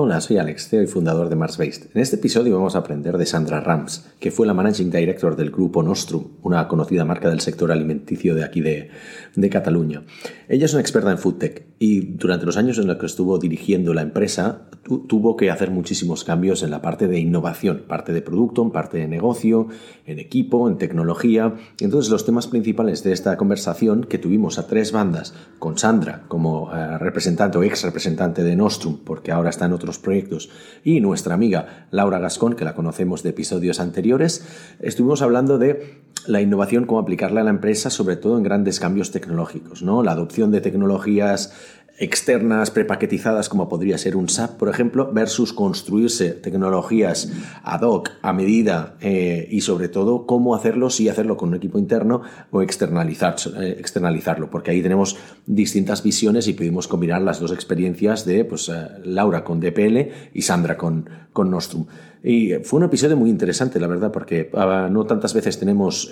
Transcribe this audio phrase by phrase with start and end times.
[0.00, 1.88] Hola, soy Alex, CEO y fundador de MarsBased.
[1.92, 5.50] En este episodio vamos a aprender de Sandra Rams, que fue la Managing Director del
[5.50, 8.90] grupo Nostrum, una conocida marca del sector alimenticio de aquí de,
[9.34, 10.04] de Cataluña.
[10.48, 13.92] Ella es una experta en foodtech y durante los años en los que estuvo dirigiendo
[13.92, 14.68] la empresa
[15.06, 18.98] tuvo que hacer muchísimos cambios en la parte de innovación, parte de producto, en parte
[18.98, 19.68] de negocio,
[20.06, 21.54] en equipo, en tecnología.
[21.80, 26.74] Entonces los temas principales de esta conversación que tuvimos a tres bandas, con Sandra como
[26.74, 30.50] eh, representante o ex representante de Nostrum, porque ahora está en otro proyectos,
[30.84, 34.46] y nuestra amiga Laura Gascón, que la conocemos de episodios anteriores,
[34.80, 39.10] estuvimos hablando de la innovación, cómo aplicarla a la empresa, sobre todo en grandes cambios
[39.12, 40.02] tecnológicos, ¿no?
[40.02, 41.54] La adopción de tecnologías
[41.98, 47.30] externas prepaquetizadas como podría ser un SAP, por ejemplo, versus construirse tecnologías
[47.62, 51.78] ad hoc, a medida eh, y sobre todo cómo hacerlo, si hacerlo con un equipo
[51.78, 57.52] interno o externalizar, eh, externalizarlo, porque ahí tenemos distintas visiones y pudimos combinar las dos
[57.52, 61.86] experiencias de pues, eh, Laura con DPL y Sandra con, con Nostrum.
[62.22, 66.10] Y fue un episodio muy interesante, la verdad, porque ah, no tantas veces tenemos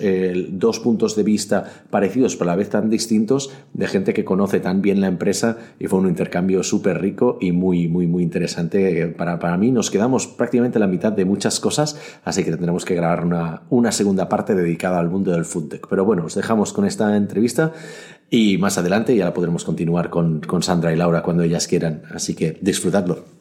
[0.49, 4.59] dos puntos de vista parecidos, pero a la vez tan distintos, de gente que conoce
[4.59, 9.07] tan bien la empresa y fue un intercambio súper rico y muy, muy, muy interesante.
[9.07, 12.95] Para, para mí nos quedamos prácticamente la mitad de muchas cosas, así que tendremos que
[12.95, 15.87] grabar una, una segunda parte dedicada al mundo del foodtech.
[15.89, 17.73] Pero bueno, os dejamos con esta entrevista
[18.29, 22.03] y más adelante ya la podremos continuar con, con Sandra y Laura cuando ellas quieran,
[22.11, 23.36] así que disfrutadlo.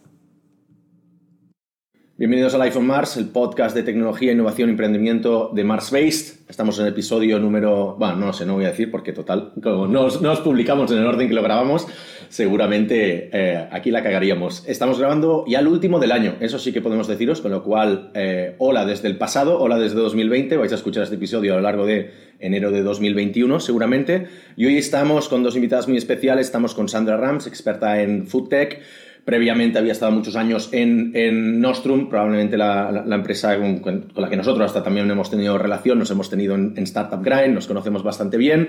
[2.19, 6.49] Bienvenidos a Life on Mars, el podcast de tecnología, innovación y emprendimiento de Mars Based.
[6.49, 9.87] Estamos en el episodio número, bueno, no sé, no voy a decir porque total, como
[9.87, 11.87] no os, publicamos en el orden que lo grabamos,
[12.31, 14.65] seguramente eh, aquí la cagaríamos.
[14.67, 18.13] Estamos grabando ya el último del año, eso sí que podemos deciros, con lo cual,
[18.15, 21.63] eh, hola desde el pasado, hola desde 2020, vais a escuchar este episodio a lo
[21.65, 24.27] largo de enero de 2021 seguramente.
[24.57, 28.49] Y hoy estamos con dos invitadas muy especiales, estamos con Sandra Rams, experta en Food
[28.49, 28.81] Tech,
[29.27, 34.67] Previamente había estado muchos años en, en Nostrum, probablemente la, empresa con, la que nosotros
[34.67, 38.69] hasta también hemos tenido relación, nos hemos tenido en, Startup Grind, nos conocemos bastante bien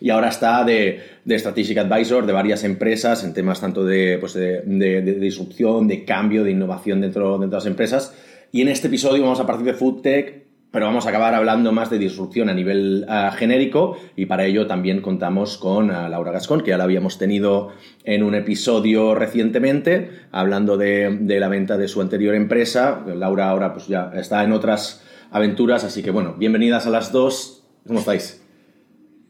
[0.00, 4.32] y ahora está de, de, Strategic Advisor de varias empresas en temas tanto de, pues
[4.32, 8.16] de, de, disrupción, de cambio, de innovación dentro, dentro de las empresas.
[8.50, 11.90] Y en este episodio vamos a partir de FoodTech pero vamos a acabar hablando más
[11.90, 16.60] de disrupción a nivel ah, genérico y para ello también contamos con ah, Laura Gascón,
[16.60, 17.72] que ya la habíamos tenido
[18.04, 23.02] en un episodio recientemente, hablando de, la venta de su anterior empresa.
[23.06, 27.64] Laura ahora pues ya está en otras aventuras, así que bueno, bienvenidas a las dos.
[27.86, 28.44] ¿Cómo estáis?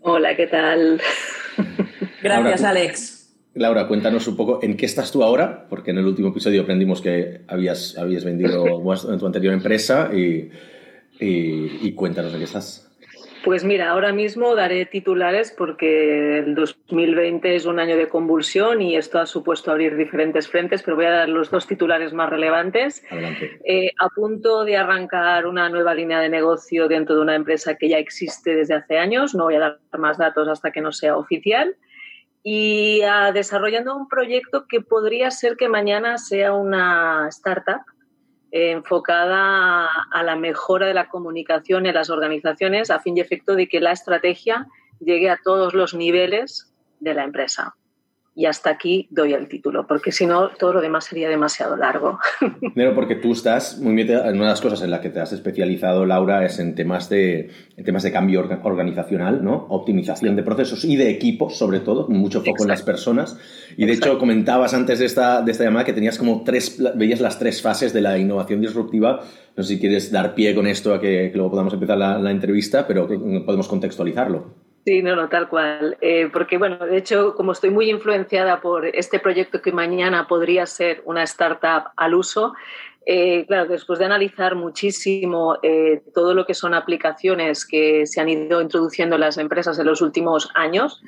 [0.00, 1.00] Hola, ¿qué tal?
[2.22, 3.14] Gracias, Alex.
[3.54, 7.00] Laura, cuéntanos un poco en qué estás tú ahora, porque en el último episodio aprendimos
[7.00, 8.64] que habías, habías vendido
[9.18, 10.50] tu anterior empresa y
[11.20, 12.84] y, cuéntanos de qué estás.
[13.44, 18.96] Pues mira, ahora mismo daré titulares porque el 2020 es un año de convulsión y
[18.96, 23.02] esto ha supuesto abrir diferentes frentes, pero voy a dar los dos titulares más relevantes.
[23.10, 23.58] Adelante.
[23.64, 27.88] Eh, a punto de arrancar una nueva línea de negocio dentro de una empresa que
[27.88, 31.16] ya existe desde hace años, no voy a dar más datos hasta que no sea
[31.16, 31.76] oficial.
[32.42, 37.82] Y ah, desarrollando un proyecto que podría ser que mañana sea una startup
[38.50, 43.68] enfocada a la mejora de la comunicación en las organizaciones a fin y efecto de
[43.68, 44.66] que la estrategia
[45.00, 47.77] llegue a todos los niveles de la empresa
[48.38, 52.20] y hasta aquí doy el título, porque si no, todo lo demás sería demasiado largo.
[52.76, 55.32] Pero porque tú estás muy bien, una de las cosas en las que te has
[55.32, 59.66] especializado, Laura, es en temas de, en temas de cambio organizacional, ¿no?
[59.70, 63.36] Optimización de procesos y de equipos, sobre todo, mucho foco en las personas.
[63.76, 67.20] Y de hecho, comentabas antes de esta, de esta llamada que tenías como tres, veías
[67.20, 69.20] las tres fases de la innovación disruptiva.
[69.56, 72.30] No sé si quieres dar pie con esto a que, luego podamos empezar la, la
[72.30, 74.67] entrevista, pero podemos contextualizarlo.
[74.88, 75.98] Sí, no, no, tal cual.
[76.00, 80.64] Eh, porque, bueno, de hecho, como estoy muy influenciada por este proyecto que mañana podría
[80.64, 82.54] ser una startup al uso,
[83.04, 88.30] eh, claro, después de analizar muchísimo eh, todo lo que son aplicaciones que se han
[88.30, 91.02] ido introduciendo en las empresas en los últimos años,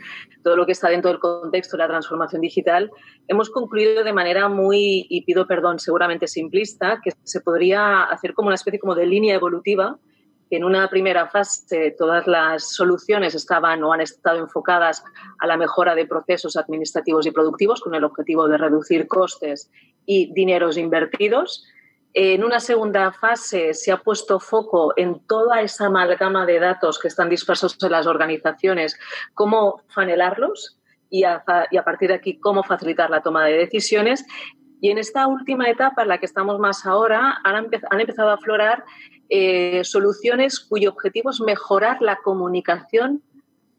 [0.45, 2.91] todo lo que está dentro del contexto de la transformación digital,
[3.29, 8.49] hemos concluido de manera muy, y pido perdón, seguramente simplista, que se podría hacer como
[8.49, 9.99] una especie como de línea evolutiva
[10.51, 15.05] en una primera fase todas las soluciones estaban o han estado enfocadas
[15.39, 19.71] a la mejora de procesos administrativos y productivos con el objetivo de reducir costes
[20.07, 21.65] y dineros invertidos.
[22.13, 27.07] En una segunda fase se ha puesto foco en toda esa amalgama de datos que
[27.07, 28.99] están dispersos en las organizaciones,
[29.35, 31.45] cómo fanelarlos y a,
[31.85, 34.27] partir de aquí cómo facilitar la toma de decisiones.
[34.81, 37.69] Y en esta última etapa en la que estamos más ahora, han,
[38.01, 38.85] empezado a aflorar
[39.31, 43.23] eh, soluciones cuyo objetivo es mejorar la comunicación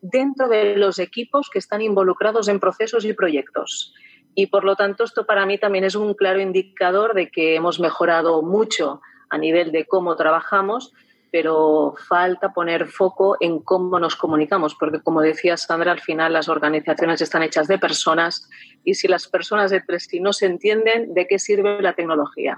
[0.01, 3.93] dentro de los equipos que están involucrados en procesos y proyectos.
[4.33, 7.79] Y por lo tanto, esto para mí también es un claro indicador de que hemos
[7.79, 10.93] mejorado mucho a nivel de cómo trabajamos,
[11.31, 16.49] pero falta poner foco en cómo nos comunicamos, porque como decía Sandra, al final las
[16.49, 18.49] organizaciones están hechas de personas
[18.83, 22.57] y si las personas entre sí no se entienden, ¿de qué sirve la tecnología?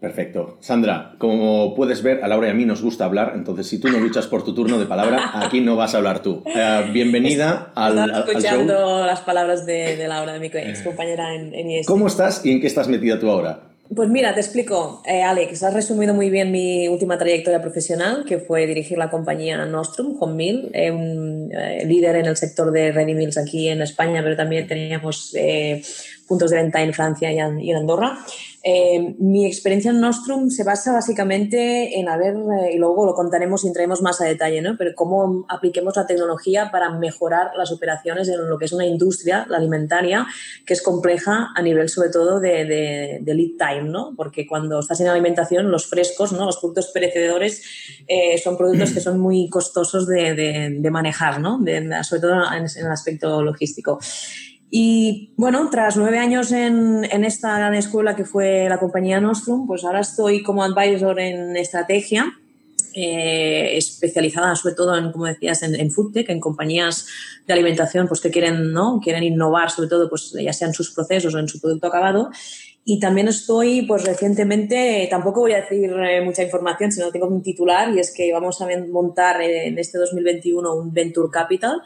[0.00, 0.56] Perfecto.
[0.60, 3.88] Sandra, como puedes ver, a Laura y a mí nos gusta hablar, entonces si tú
[3.88, 6.42] no luchas por tu turno de palabra, aquí no vas a hablar tú.
[6.46, 11.84] Eh, bienvenida al, Estaba escuchando las palabras de, Laura, de mi ex compañera en, en
[11.84, 13.70] ¿Cómo estás y en qué estás metida tú ahora?
[13.92, 18.38] Pues mira, te explico, eh, Alex, has resumido muy bien mi última trayectoria profesional, que
[18.38, 22.92] fue dirigir la compañía Nostrum, Home Mill, eh, un eh, líder en el sector de
[22.92, 25.34] ready meals aquí en España, pero también teníamos
[26.30, 28.24] puntos de venta en Francia y en Andorra.
[28.62, 33.64] Eh, mi experiencia en Nostrum se basa básicamente en haber, eh, y luego lo contaremos
[33.64, 34.76] y entraremos más a detalle, ¿no?
[34.76, 39.46] pero cómo apliquemos la tecnología para mejorar las operaciones en lo que es una industria,
[39.48, 40.26] la alimentaria,
[40.66, 44.12] que es compleja a nivel sobre todo de, lead time, ¿no?
[44.14, 46.44] porque cuando estás en alimentación, los frescos, ¿no?
[46.44, 47.62] los productos perecedores,
[48.06, 51.60] eh, son productos que son muy costosos de, manejar, ¿no?
[52.02, 53.98] sobre todo en el aspecto logístico.
[54.70, 59.66] Y bueno, tras nueve años en, en, esta gran escuela que fue la compañía Nostrum,
[59.66, 62.38] pues ahora estoy como advisor en estrategia,
[62.94, 67.06] eh, especializada sobre todo en, como decías, en, en food tech, en compañías
[67.48, 69.00] de alimentación pues que quieren, ¿no?
[69.02, 72.30] quieren innovar sobre todo, pues ya sea en sus procesos o en su producto acabado.
[72.84, 77.42] Y también estoy, pues recientemente, tampoco voy a decir eh, mucha información, sino tengo un
[77.42, 81.82] titular y es que vamos a montar en este 2021 un Venture Capital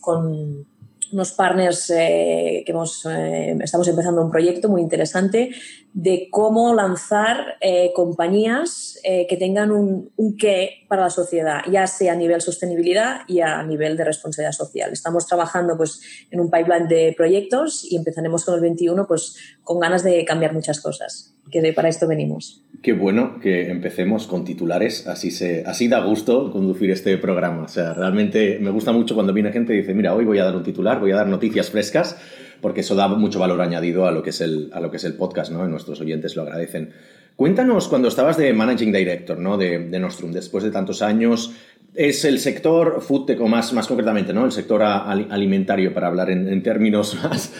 [0.00, 0.66] con
[1.12, 5.50] unos partners eh, que eh, estamos empezando un proyecto muy interesante
[5.92, 12.12] de cómo lanzar eh, compañías que tengan un, un, qué para la sociedad, ya sea
[12.12, 14.92] a nivel sostenibilidad y a nivel de responsabilidad social.
[14.92, 16.00] Estamos trabajando pues,
[16.30, 20.54] en un pipeline de proyectos y empezaremos con el 21 pues, con ganas de cambiar
[20.54, 22.62] muchas cosas, que para esto venimos.
[22.82, 27.62] Qué bueno que empecemos con titulares, así, se, así da gusto conducir este programa.
[27.62, 30.44] O sea, realmente me gusta mucho cuando viene gente y dice, mira, hoy voy a
[30.44, 32.16] dar un titular, voy a dar noticias frescas,
[32.60, 35.04] porque eso da mucho valor añadido a lo que es el, a lo que es
[35.04, 35.64] el podcast, ¿no?
[35.64, 36.90] Y nuestros oyentes lo agradecen.
[37.36, 39.56] Cuéntanos cuando estabas de Managing Director, ¿no?
[39.56, 41.54] De, de Nostrum, después de tantos años,
[41.94, 44.44] es el sector food o más, más concretamente, ¿no?
[44.44, 47.52] El sector alimentario, para hablar en, términos más,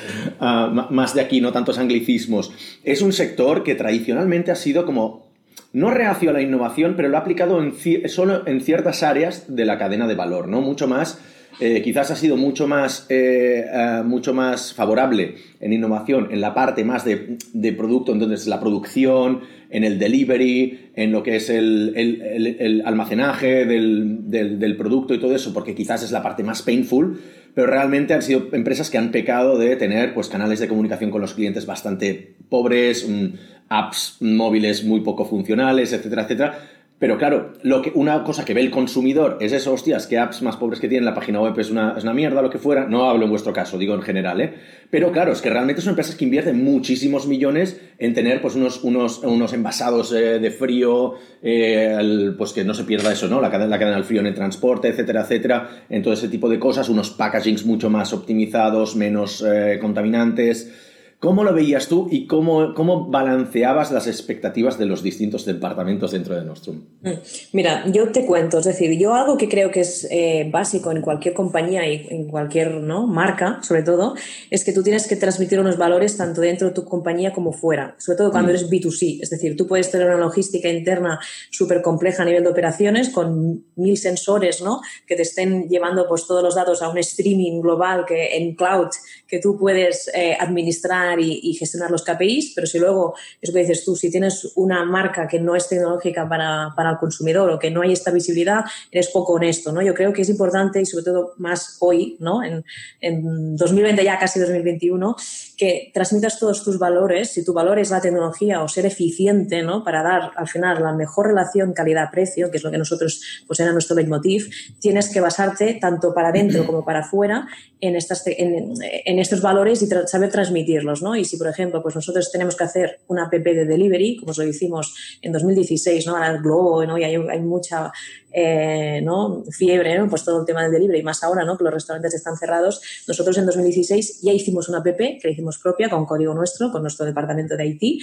[0.91, 2.53] más de aquí, no tantos anglicismos.
[2.85, 5.33] Es un sector que tradicionalmente ha sido como
[5.73, 7.75] no reacio a la innovación, pero lo ha aplicado en,
[8.09, 10.61] solo en ciertas áreas de la cadena de valor, ¿no?
[10.61, 11.19] Mucho más,
[11.61, 16.55] eh, quizás ha sido mucho más, eh, eh, mucho más favorable en innovación en la
[16.55, 21.49] parte más de, de producto, entonces la producción, en el delivery, en lo que es
[21.51, 27.21] el, almacenaje del, producto y todo eso, porque quizás es la parte más painful,
[27.55, 31.21] pero realmente han sido empresas que han pecado de tener pues, canales de comunicación con
[31.21, 33.27] los clientes bastante pobres, mm,
[33.69, 36.59] apps móviles muy poco funcionales, etcétera, etcétera
[37.03, 40.41] pero claro, lo que, una cosa que ve el consumidor es eso, hostias, qué apps
[40.41, 42.87] más pobres que tienen, la página web es una, es una mierda, lo que fuera.
[42.87, 44.55] No hablo en vuestro caso, digo en general, ¿eh?
[44.89, 48.85] Pero claro, es que realmente son empresas que invierten muchísimos millones en tener pues unos,
[48.85, 53.41] unos, unos envasados eh, de frío, eh, pues que no se pierda eso, ¿no?
[53.41, 56.49] La cadena, la cadena del frío en el transporte, etcétera, etcétera, en todo ese tipo
[56.49, 60.92] de cosas, unos packagings mucho más optimizados, menos eh, contaminantes.
[61.23, 66.35] ¿Cómo lo veías tú y cómo, cómo balanceabas las expectativas de los distintos departamentos dentro
[66.35, 66.83] de Nostrum?
[67.01, 67.11] Mm.
[67.53, 71.01] Mira, yo te cuento, es decir, yo algo que creo que es eh, básico en
[71.01, 73.07] cualquier compañía y en cualquier ¿no?
[73.07, 74.17] marca, sobre todo,
[74.51, 77.95] es que tú tienes que transmitir unos valores tanto dentro de tu compañía como fuera,
[78.01, 78.57] sobre todo cuando mm.
[78.57, 81.21] eres B2C, es decir, tú puedes tener una logística interna
[81.53, 84.81] súper compleja a nivel de operaciones con mil sensores ¿no?
[85.07, 88.89] que te estén llevando pues, todos los datos a un streaming global que en cloud
[89.33, 93.83] que tú puedes eh, administrar y, gestionar los KPIs, pero si luego, eso que dices
[93.83, 97.71] tú, si tienes una marca que no es tecnológica para, para, el consumidor o que
[97.71, 98.61] no hay esta visibilidad,
[98.91, 99.81] eres poco honesto, ¿no?
[99.81, 102.45] Yo creo que es importante y sobre todo más hoy, ¿no?
[102.45, 102.63] En,
[103.01, 105.17] en 2020 ya casi 2021,
[105.57, 109.83] que transmitas todos tus valores, si tu valor es la tecnología o ser eficiente, ¿no?
[109.83, 113.73] Para dar al final la mejor relación calidad-precio, que es lo que nosotros, pues era
[113.73, 117.49] nuestro leitmotiv, tienes que basarte tanto para adentro como para afuera
[117.81, 121.03] en, estas, en, en estos valores y saber transmitirlos.
[121.03, 121.17] ¿no?
[121.17, 124.45] Y si, por ejemplo, pues nosotros tenemos que hacer una app de delivery, como lo
[124.45, 126.15] hicimos en 2016, ¿no?
[126.15, 126.83] Ahora el Globo.
[126.99, 127.93] Y hay, hay mucha
[128.31, 129.45] eh, ¿no?
[129.51, 130.09] fiebre, ¿no?
[130.09, 131.57] Pues todo el tema del delivery, más ahora, ¿no?
[131.57, 132.81] Que los restaurantes están cerrados.
[133.07, 136.83] Nosotros en 2016 ya hicimos una app que la hicimos propia con código nuestro, con
[136.83, 138.03] nuestro departamento de IT,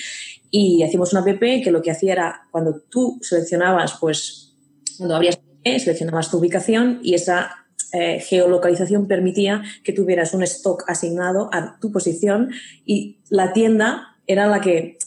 [0.51, 4.55] y hicimos una app que lo que hacía era, cuando tú seleccionabas, pues,
[4.97, 11.50] cuando abrías seleccionabas tu ubicación y esa eh, geolocalización permitía que tuvieras un stock asignado
[11.53, 12.51] a tu posición
[12.86, 14.98] y la tienda era la que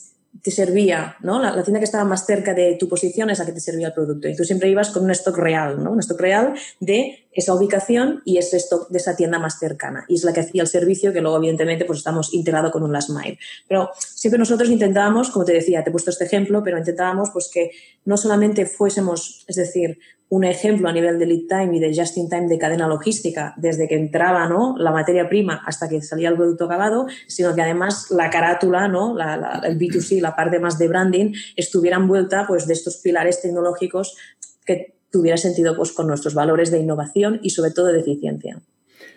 [0.43, 1.39] te servía, ¿no?
[1.39, 3.93] La, tienda que estaba más cerca de tu posición es la que te servía el
[3.93, 4.27] producto.
[4.29, 5.93] Y tú siempre ibas con un stock real, ¿no?
[5.93, 10.05] Un stock real de esa ubicación y ese stock de esa tienda más cercana.
[10.09, 12.93] Y es la que hacía el servicio que luego, evidentemente, pues estamos integrado con un
[12.93, 13.39] last mile.
[13.69, 17.49] Pero siempre nosotros intentábamos, como te decía, te he puesto este ejemplo, pero intentábamos pues
[17.53, 17.71] que
[18.05, 20.01] no solamente fuésemos, es decir,
[20.33, 23.53] un ejemplo a nivel de lead time y de just in time de cadena logística,
[23.59, 24.75] desde que entraba ¿no?
[24.79, 29.15] la materia prima hasta que salía el producto acabado, sino que además la carátula, ¿no?
[29.15, 34.17] La, el B2C, la parte más de branding, estuviera envuelta pues, de estos pilares tecnológicos
[34.65, 38.59] que tuviera sentido pues, con nuestros valores de innovación y sobre todo de eficiencia.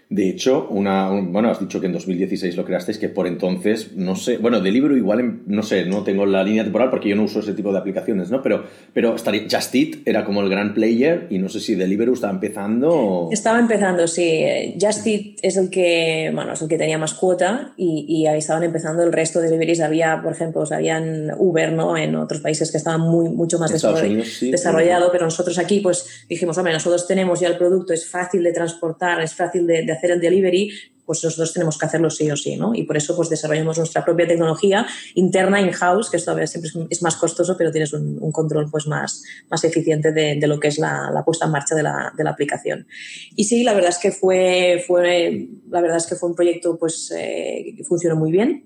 [0.10, 4.16] De hecho, una, bueno, has dicho que en 2016 lo creasteis, que por entonces, no
[4.16, 7.24] sé, bueno, de libro igual, no sé, no tengo la línea temporal porque yo no
[7.24, 8.44] uso ese tipo de aplicaciones, ¿no?
[8.44, 12.14] Pero, pero estaría, Just Eat era como el gran player y no sé si Deliveroo
[12.14, 13.30] estaba empezando.
[13.32, 14.76] Estaba empezando, sí.
[14.80, 18.38] Just Eat es el que, bueno, es el que tenía más cuota y, y ahí
[18.38, 19.82] estaban empezando el resto de deliveries.
[19.82, 21.98] Había, por ejemplo, habían Uber, ¿no?
[21.98, 26.74] En otros países que estaban muy, mucho más desarrollado, pero nosotros aquí, pues dijimos, hombre,
[26.74, 30.72] nosotros tenemos ya el producto, es fácil de transportar, es fácil de hacer el delivery,
[31.06, 32.74] pues nosotros tenemos que hacerlo sí o sí, ¿no?
[32.74, 37.02] Y por eso pues desarrollamos nuestra propia tecnología interna in-house, que esto todavía siempre es
[37.04, 41.24] más costoso, pero tienes un, control pues más, más eficiente de, lo que es la,
[41.26, 42.88] puesta en marcha de la, de la, aplicación.
[43.36, 46.78] Y sí, la verdad es que fue, fue, la verdad es que fue un proyecto
[46.78, 48.64] pues eh, que funcionó muy bien.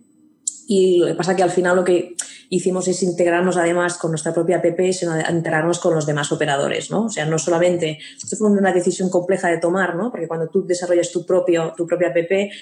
[0.72, 2.16] Y lo que pasa que al final lo que
[2.50, 7.06] hicimos es integrarnos además con nuestra propia app, sino integrarnos con los demás operadores, ¿no?
[7.06, 10.12] O sea, no solamente, esto fue una decisión compleja de tomar, ¿no?
[10.12, 12.18] Porque cuando tú desarrollas tu, propio, tu propia app,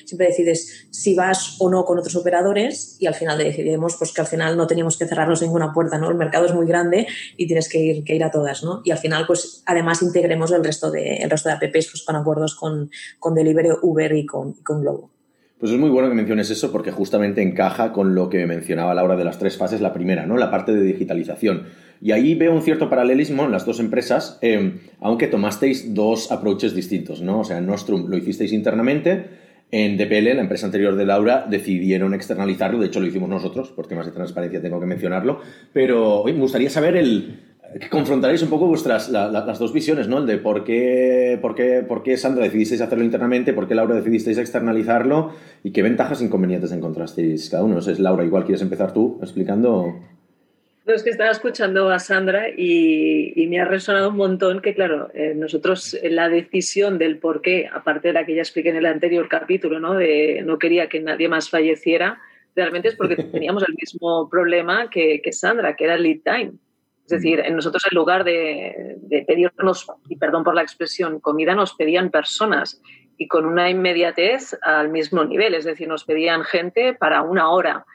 [0.05, 4.21] siempre decides si vas o no con otros operadores y al final decidimos pues que
[4.21, 6.09] al final no teníamos que cerrarnos ninguna puerta, ¿no?
[6.09, 8.79] El mercado es muy grande y tienes que ir, que ir a todas, ¿no?
[8.85, 12.15] Y al final, pues además integremos el resto de, el resto de apps pues, con
[12.15, 15.16] acuerdos con, con Delivery, Uber y con, y con Globo.
[15.59, 19.15] Pues es muy bueno que menciones eso porque justamente encaja con lo que mencionaba Laura
[19.15, 20.37] de las tres fases, la primera, ¿no?
[20.37, 21.63] La parte de digitalización.
[21.99, 26.75] Y ahí veo un cierto paralelismo en las dos empresas, eh, aunque tomasteis dos approaches
[26.75, 27.39] distintos, ¿no?
[27.39, 29.25] O sea, en Nostrum lo hicisteis internamente,
[29.71, 33.87] en DPL, la empresa anterior de Laura, decidieron externalizarlo, de hecho lo hicimos nosotros, por
[33.87, 35.41] temas de transparencia tengo que mencionarlo,
[35.73, 37.46] pero me gustaría saber el,
[37.79, 40.19] que confrontaréis un poco vuestras las dos visiones, ¿no?
[40.19, 43.95] El de por qué, por, qué, por qué Sandra decidisteis hacerlo internamente, por qué Laura
[43.95, 45.33] decidisteis externalizarlo
[45.63, 47.75] y qué ventajas e inconvenientes encontrasteis cada uno.
[47.75, 49.95] No sé, Laura, igual quieres empezar tú explicando.
[50.85, 55.09] No, es que estaba escuchando a Sandra y, me ha resonado un montón que, claro,
[55.13, 58.77] eh, nosotros eh, la decisión del por qué, aparte de la que ya expliqué en
[58.77, 59.95] el anterior capítulo, ¿no?
[59.95, 62.21] De no quería que nadie más falleciera,
[62.55, 66.53] realmente es porque teníamos el mismo problema que, que Sandra, que era el lead time.
[67.07, 71.73] Es decir, en nosotros en lugar de, pedirnos, y perdón por la expresión, comida, nos
[71.73, 72.81] pedían personas
[73.17, 77.85] y con una inmediatez al mismo nivel, es decir, nos pedían gente para una hora.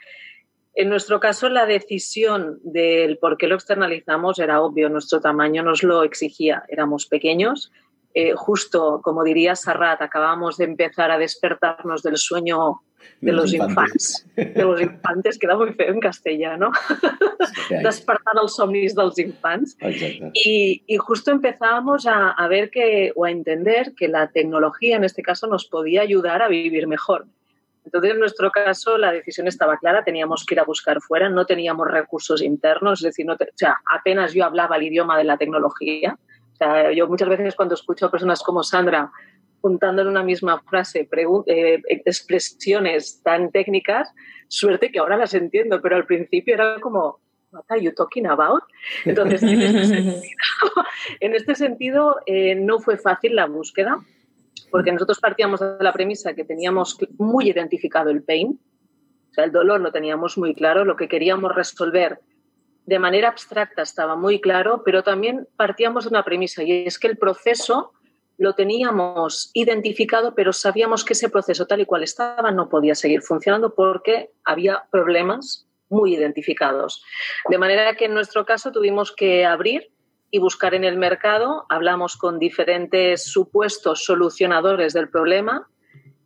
[0.74, 5.82] En nuestro caso, la decisión del por qué lo externalizamos era obvio, nuestro tamaño nos
[5.82, 7.70] lo exigía, éramos pequeños,
[8.14, 12.80] eh, justo, como diría Sarrat, acabamos de empezar a despertarnos del sueño
[13.20, 14.26] de, los, infantes.
[14.36, 16.70] De los infantes, queda muy feo en castellano.
[17.70, 19.76] Despertar los somnis dels infants.
[20.34, 25.04] Y, y, justo empezábamos a, a, ver que, o a entender que la tecnología en
[25.04, 27.26] este caso nos podía ayudar a vivir mejor.
[27.84, 31.46] Entonces, en nuestro caso, la decisión estaba clara, teníamos que ir a buscar fuera, no
[31.46, 35.36] teníamos recursos internos, es decir, no o sea, apenas yo hablaba el idioma de la
[35.36, 36.16] tecnología,
[36.94, 39.10] yo muchas veces cuando escucho a personas como Sandra
[39.62, 41.08] juntando en una misma frase
[41.46, 44.12] eh, expresiones tan técnicas,
[44.48, 47.20] suerte que ahora las entiendo, pero al principio era como,
[47.52, 48.64] what are you talking about?
[49.04, 50.84] Entonces, en este sentido,
[51.20, 54.04] en este sentido eh, no fue fácil la búsqueda,
[54.70, 58.58] porque nosotros partíamos de la premisa que teníamos muy identificado el pain,
[59.30, 62.18] o sea, el dolor lo teníamos muy claro, lo que queríamos resolver
[62.84, 67.06] de manera abstracta estaba muy claro, pero también partíamos de una premisa y es que
[67.06, 67.92] el proceso
[68.38, 73.22] lo teníamos identificado, pero sabíamos que ese proceso tal y cual estaba no podía seguir
[73.22, 77.04] funcionando porque había problemas muy identificados.
[77.48, 79.92] De manera que en nuestro caso tuvimos que abrir
[80.30, 85.68] y buscar en el mercado, hablamos con diferentes supuestos solucionadores del problema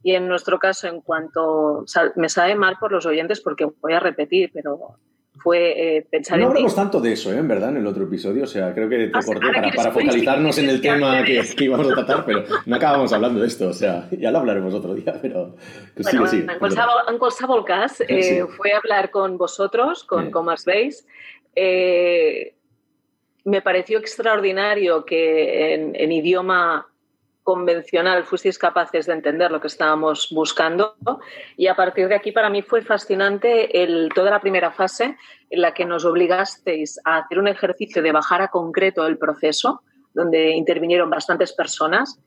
[0.04, 1.84] Y en nuestro caso, en cuanto
[2.14, 5.00] me sabe mal por los oyentes porque voy a repetir, pero
[5.46, 7.38] fue eh, pensar no hablamos tanto de eso, ¿eh?
[7.38, 8.42] en verdad, en el otro episodio.
[8.42, 11.94] O sea, creo que te ah, corté para, focalizarnos en el tema que, íbamos a
[11.94, 13.68] tratar, pero no acabamos hablando de esto.
[13.68, 15.54] O sea, ya lo hablaremos otro día, pero
[16.02, 21.04] bueno, sí, En, qualsevol, caso, eh, fue hablar con vosotros, con, Mars Base.
[21.54, 22.56] Eh,
[23.44, 26.88] me pareció extraordinario que en idioma
[27.46, 30.96] convencional fuisteis capaces de entender lo que estábamos buscando.
[31.56, 33.70] Y a partir de aquí para mí fue fascinante
[34.12, 35.16] toda la primera fase
[35.48, 39.82] en la que nos obligasteis a hacer un ejercicio de bajar a concreto el proceso,
[40.12, 42.18] donde intervinieron bastantes personas,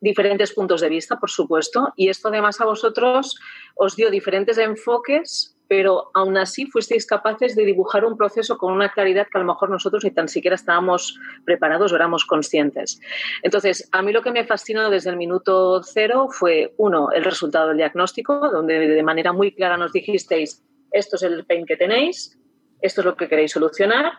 [0.00, 3.36] diferentes puntos de vista, por supuesto, y esto además a vosotros
[3.74, 8.90] os dio diferentes enfoques pero aún así fuisteis capaces de dibujar un proceso con una
[8.90, 13.00] claridad que a lo mejor nosotros ni tan siquiera estábamos preparados o éramos conscientes.
[13.42, 17.68] Entonces, a mí lo que me fascinó desde el minuto cero fue, uno, el resultado
[17.68, 22.38] del diagnóstico, donde de manera muy clara nos dijisteis, esto es el pain que tenéis,
[22.80, 24.12] esto es lo que queréis solucionar,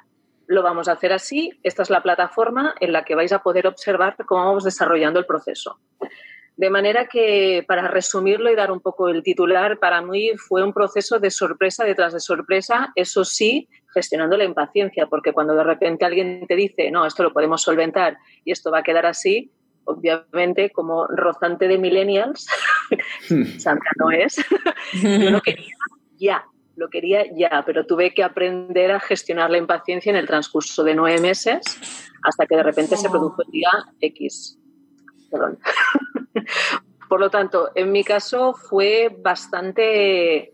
[0.45, 3.67] lo vamos a hacer así, esta es la plataforma en la que vais a poder
[3.67, 5.79] observar cómo vamos desarrollando el proceso.
[6.59, 10.73] De manera que, para resumirlo y dar un poco el titular, para mí fue un
[10.73, 16.03] proceso de sorpresa detrás de sorpresa, eso sí, gestionando la impaciencia, porque cuando de repente
[16.03, 19.53] alguien te dice, no, esto lo podemos solventar y esto va a quedar así,
[19.85, 22.45] obviamente, como rozante de millennials,
[23.57, 24.35] Santa no es,
[25.01, 25.75] yo lo quería
[26.17, 26.43] ya,
[26.75, 30.93] lo quería ya, pero tuve que aprender a gestionar la impaciencia en el transcurso de
[30.93, 31.61] nueve meses
[32.21, 34.58] hasta que de repente se produjo el día X.
[35.29, 35.59] Perdón.
[37.09, 40.53] Por lo tanto, en mi caso fue bastante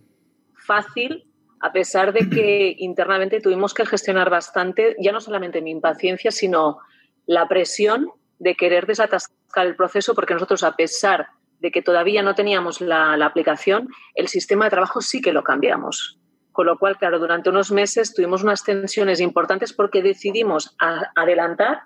[0.55, 1.29] fácil,
[1.59, 6.79] a pesar de que internamente tuvimos que gestionar bastante, ya no solamente mi impaciencia, sino
[7.25, 11.27] la presión de querer desatascar el proceso, porque nosotros, a pesar
[11.59, 16.19] de que todavía no teníamos la, aplicación, el sistema de trabajo sí que lo cambiamos.
[16.51, 20.75] Con lo cual, claro, durante unos meses tuvimos unas tensiones importantes porque decidimos
[21.15, 21.81] adelantar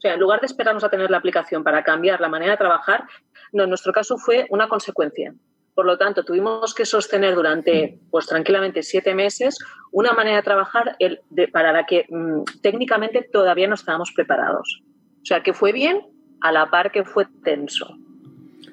[0.00, 2.56] o sea, en lugar de esperarnos a tener la aplicación para cambiar la manera de
[2.56, 3.04] trabajar,
[3.52, 5.34] no, en nuestro caso fue una consecuencia.
[5.74, 9.58] Por lo tanto, tuvimos que sostener durante, pues tranquilamente, siete meses
[9.92, 10.96] una manera de trabajar
[11.52, 14.82] para la que mm, técnicamente todavía no estábamos preparados.
[15.20, 16.00] O sea, que fue bien
[16.40, 17.94] a la par que fue tenso.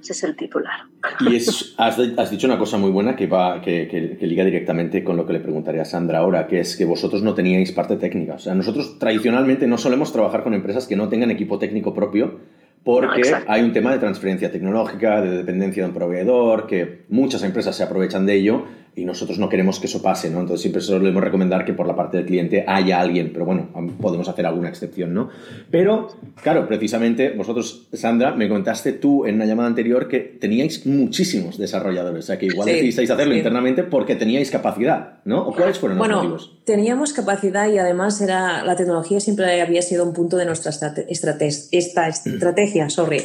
[0.02, 0.82] Ese es el titular.
[1.20, 5.18] Y es, has, dicho una cosa muy buena que, va, que, que, liga directamente con
[5.18, 8.36] lo que le preguntaría a Sandra ahora, que es que vosotros no teníais parte técnica.
[8.36, 12.40] O sea, nosotros tradicionalmente no solemos trabajar con empresas que no tengan equipo técnico propio
[12.84, 17.76] porque hay un tema de transferencia tecnológica, de dependencia de un proveedor, que muchas empresas
[17.76, 18.66] se aprovechan de ello
[18.98, 20.40] y nosotros no queremos que eso pase, ¿no?
[20.40, 23.70] Entonces siempre solemos recomendar que por la parte del cliente haya alguien, pero bueno,
[24.02, 25.30] podemos hacer alguna excepción, ¿no?
[25.70, 26.08] Pero,
[26.42, 32.24] claro, precisamente vosotros, Sandra, me contaste tú en una llamada anterior que teníais muchísimos desarrolladores,
[32.24, 35.48] o sea, que igual decidisteis hacerlo internamente porque teníais capacidad, ¿no?
[35.48, 40.06] ¿O cuáles fueron los bueno, Teníamos capacidad y además era la tecnología siempre había sido
[40.06, 43.22] un punto de nuestra estrategia, esta estrategia, sorry.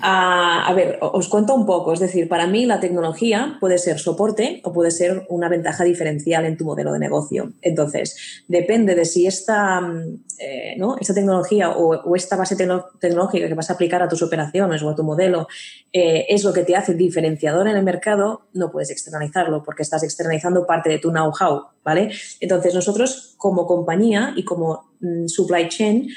[0.00, 4.60] A ver, os cuento un poco, es decir, para mí la tecnología puede ser soporte
[4.64, 7.52] o puede ser una ventaja diferencial en tu modelo de negocio.
[7.62, 10.96] Entonces, depende de si esta, mm, eh, ¿no?
[10.98, 14.94] esta tecnología o, esta base tecnológica que vas a aplicar a tus operaciones o a
[14.94, 15.48] tu modelo
[15.92, 20.02] eh, es lo que te hace diferenciador en el mercado, no puedes externalizarlo porque estás
[20.02, 22.10] externalizando parte de tu know-how, ¿vale?
[22.40, 26.08] Entonces, nosotros como compañía y como mm, supply chain,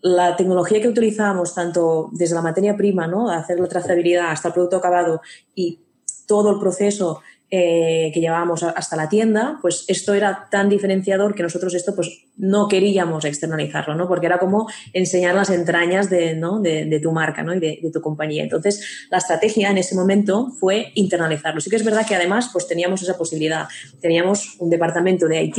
[0.00, 3.30] la tecnología que utilizábamos tanto desde la materia prima, ¿no?
[3.30, 5.20] hacer la trazabilidad hasta el producto acabado
[5.54, 5.82] y
[6.26, 11.42] todo el proceso eh, que llevábamos hasta la tienda, pues esto era tan diferenciador que
[11.42, 14.06] nosotros esto pues no queríamos externalizarlo, ¿no?
[14.06, 16.60] Porque era como enseñar las entrañas de, ¿no?
[16.60, 17.54] de, tu marca ¿no?
[17.54, 18.42] y de, tu compañía.
[18.42, 21.60] Entonces, la estrategia en ese momento fue internalizarlo.
[21.62, 23.66] Sí que es verdad que además pues teníamos esa posibilidad.
[24.00, 25.54] Teníamos un departamento de IT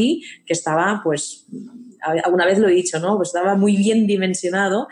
[0.46, 1.48] que estaba pues
[2.02, 3.18] alguna vez lo he dicho, ¿no?
[3.18, 4.88] Pues estaba muy bien dimensionado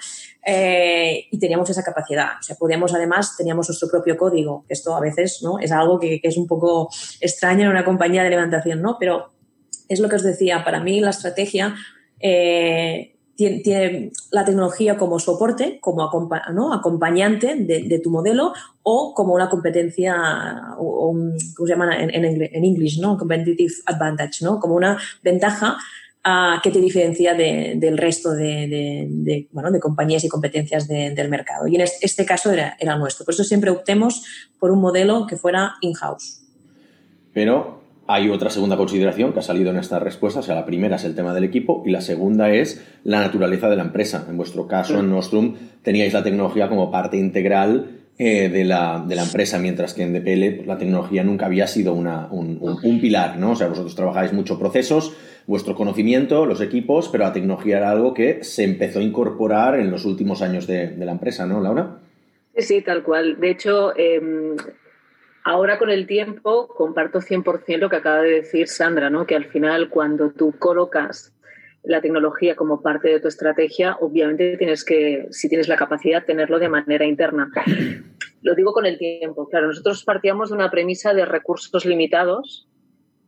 [0.45, 2.37] eh, y teníamos esa capacidad.
[2.39, 5.59] O sea, podíamos además, teníamos nuestro propio código, esto a veces, ¿no?
[5.59, 6.89] Es algo que, es un poco
[7.19, 8.97] extraño en una compañía de levantación, ¿no?
[8.99, 9.31] Pero
[9.89, 11.75] es lo que os decía, para mí la estrategia
[12.19, 16.03] eh, tiene, la tecnología como soporte, como
[16.73, 20.15] acompañante de, tu modelo o como una competencia,
[20.79, 21.13] o,
[21.55, 22.97] ¿cómo se llama en, en, inglés?
[22.99, 23.17] ¿no?
[23.17, 24.59] Competitive advantage, ¿no?
[24.59, 25.77] Como una ventaja
[26.63, 29.47] que te diferencia del resto de, de,
[29.79, 31.67] compañías y competencias del mercado.
[31.67, 33.25] Y en este, caso era, nuestro.
[33.25, 34.23] Por eso siempre optemos
[34.59, 36.41] por un modelo que fuera in-house.
[37.33, 40.39] Pero hay otra segunda consideración que ha salido en esta respuesta.
[40.39, 43.69] O sea, la primera es el tema del equipo y la segunda es la naturaleza
[43.69, 44.25] de la empresa.
[44.29, 49.15] En vuestro caso, en Nostrum, teníais la tecnología como parte integral eh, de, la, de,
[49.15, 53.37] la, empresa, mientras que en DPL la tecnología nunca había sido una, un, un, pilar,
[53.37, 53.51] ¿no?
[53.51, 55.13] O sea, vosotros trabajáis mucho procesos,
[55.47, 59.89] vuestro conocimiento, los equipos, pero la tecnología era algo que se empezó a incorporar en
[59.89, 61.99] los últimos años de, la empresa, ¿no, Laura?
[62.55, 63.39] Sí, tal cual.
[63.39, 64.21] De hecho, eh,
[65.45, 69.25] ahora con el tiempo comparto 100% lo que acaba de decir Sandra, ¿no?
[69.25, 71.33] Que al final cuando tú colocas
[71.83, 76.59] la tecnología como parte de tu estrategia, obviamente tienes que, si tienes la capacidad, tenerlo
[76.59, 77.49] de manera interna.
[78.41, 79.47] Lo digo con el tiempo.
[79.47, 82.67] Claro, nosotros partíamos de una premisa de recursos limitados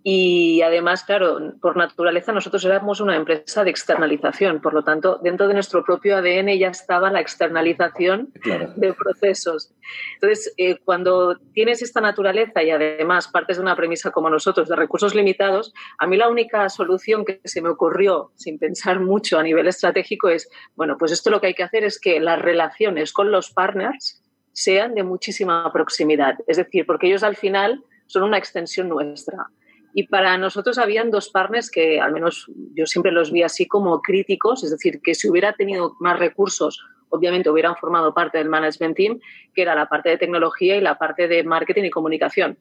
[0.02, 5.48] y además, claro, por naturaleza nosotros éramos una empresa de externalización, por lo tanto, dentro
[5.48, 8.32] de nuestro propio ADN ya estaba la externalización
[8.78, 9.74] de procesos.
[10.16, 14.76] Entonces, eh, cuando tienes esta naturaleza y además partes de una premisa como nosotros de
[14.78, 19.44] recursos limitados, a mí la única solución que se me ocurrió sin pensar mucho a
[19.44, 23.12] nivel estratégico es, bueno, pues esto lo que hay que hacer es que las relaciones
[23.12, 28.38] con los partners sean de muchísima proximidad, es decir, porque ellos al final son una
[28.38, 29.48] extensión nuestra.
[30.00, 34.02] Y para nosotros habían dos partners que al menos yo siempre los vi así como
[34.02, 38.96] críticos, es decir, que si hubiera tenido más recursos, obviamente hubieran formado parte del management
[38.96, 39.20] team,
[39.54, 42.58] que era la parte de tecnología y la parte de marketing y comunicación.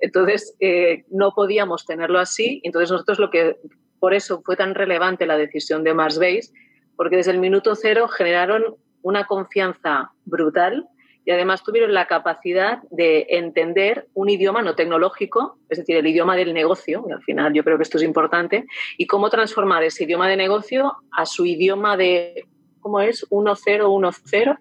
[0.00, 2.60] Entonces, eh, no podíamos tenerlo así.
[2.64, 3.58] Entonces, nosotros lo que,
[4.00, 6.50] por eso fue tan relevante la decisión de Mars Base,
[6.96, 8.64] porque desde el minuto cero generaron
[9.02, 10.88] una confianza brutal
[11.24, 16.36] y además tuvieron la capacidad de entender un idioma no tecnológico, es decir, el idioma
[16.36, 20.04] del negocio, y al final yo creo que esto es importante, y cómo transformar ese
[20.04, 22.46] idioma de negocio a su idioma de,
[22.80, 23.28] ¿cómo es?
[23.30, 24.58] 1-0-1-0.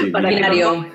[0.00, 0.86] Sí, binario.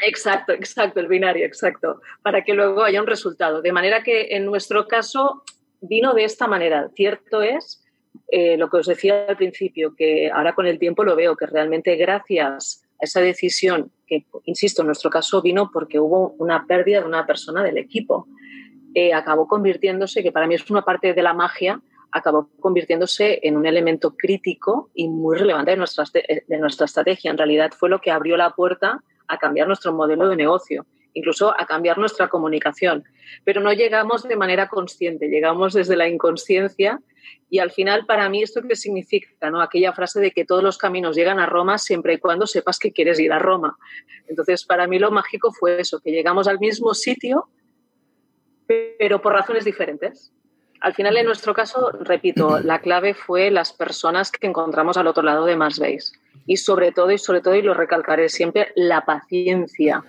[0.00, 3.60] exacto, exacto, el binario, exacto, para que luego haya un resultado.
[3.60, 5.44] De manera que en nuestro caso
[5.82, 6.88] vino de esta manera.
[6.94, 7.84] Cierto es
[8.28, 11.46] eh, lo que os decía al principio, que ahora con el tiempo lo veo, que
[11.46, 17.06] realmente gracias esa decisión, que insisto, en nuestro caso vino porque hubo una pérdida de
[17.06, 18.28] una persona del equipo,
[18.94, 21.80] eh, acabó convirtiéndose, que para mí es una parte de la magia,
[22.12, 27.30] acabó convirtiéndose en un elemento crítico y muy relevante de nuestra, de nuestra estrategia.
[27.30, 31.58] En realidad fue lo que abrió la puerta a cambiar nuestro modelo de negocio, incluso
[31.58, 33.02] a cambiar nuestra comunicación.
[33.44, 37.00] Pero no llegamos de manera consciente, llegamos desde la inconsciencia
[37.50, 39.50] y al final, para mí, ¿esto qué significa?
[39.50, 39.60] ¿no?
[39.60, 42.92] Aquella frase de que todos los caminos llegan a Roma siempre y cuando sepas que
[42.92, 43.76] quieres ir a Roma.
[44.26, 47.48] Entonces, para mí lo mágico fue eso, que llegamos al mismo sitio,
[48.66, 50.32] pero por razones diferentes.
[50.80, 55.22] Al final, en nuestro caso, repito, la clave fue las personas que encontramos al otro
[55.22, 55.98] lado de Base
[56.46, 60.02] Y sobre todo, y sobre todo, y lo recalcaré siempre, la paciencia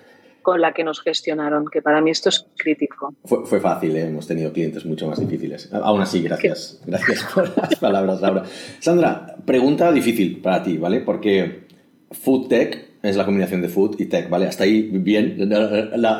[0.44, 3.14] con la que nos gestionaron, que para mí esto es crítico.
[3.24, 4.06] Fue, fácil, ¿eh?
[4.06, 5.68] hemos tenido clientes mucho más difíciles.
[5.72, 6.80] Aún así, gracias.
[6.86, 8.44] Gracias por las palabras, Laura.
[8.78, 11.00] Sandra, pregunta difícil para ti, ¿vale?
[11.00, 11.66] Porque
[12.10, 14.46] Food Tech es la combinación de Food y Tech, ¿vale?
[14.46, 15.36] Hasta ahí bien,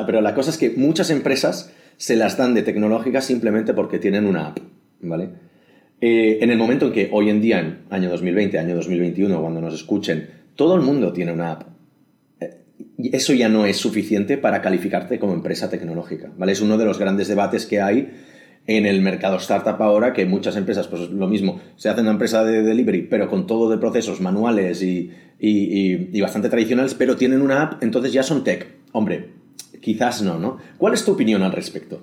[0.05, 4.25] pero la cosa es que muchas empresas se las dan de tecnológicas simplemente porque tienen
[4.25, 4.59] una app,
[5.01, 5.29] ¿vale?
[6.01, 9.61] Eh, en el momento en que hoy en día, en año 2020, año 2021, cuando
[9.61, 11.74] nos escuchen, todo el mundo tiene una app
[12.97, 16.51] eso ya no es suficiente para calificarte como empresa tecnológica, ¿vale?
[16.51, 18.11] Es uno de los grandes debates que hay
[18.67, 22.43] en el mercado startup ahora, que muchas empresas, pues lo mismo, se hacen una empresa
[22.43, 27.61] de delivery, pero con todo de procesos manuales y, y bastante tradicionales, pero tienen una
[27.61, 28.67] app, entonces ya son tech.
[28.91, 29.29] Hombre,
[29.81, 30.57] quizás no, ¿no?
[30.77, 32.01] ¿Cuál es tu opinión al respecto?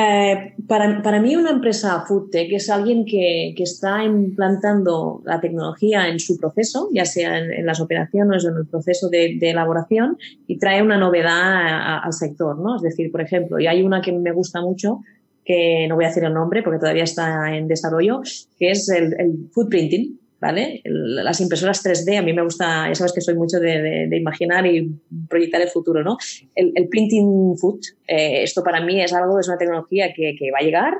[0.00, 6.06] Eh, para, para, mí una empresa foodtech es alguien que, que, está implantando la tecnología
[6.06, 10.56] en su proceso, ya sea en, las operaciones o en el proceso de, elaboración, y
[10.56, 12.76] trae una novedad al sector, ¿no?
[12.76, 15.00] Es decir, por ejemplo, y hay una que me gusta mucho,
[15.44, 18.20] que no voy a decir el nombre porque todavía está en desarrollo,
[18.56, 20.20] que es el, el food printing.
[20.40, 20.80] ¿Vale?
[20.84, 24.90] Las impresoras 3D, a mí me gusta, ya sabes que soy mucho de, imaginar y
[25.28, 26.16] proyectar el futuro, ¿no?
[26.54, 30.64] El, printing food, eh, esto para mí es algo, es una tecnología que, va a
[30.64, 30.94] llegar,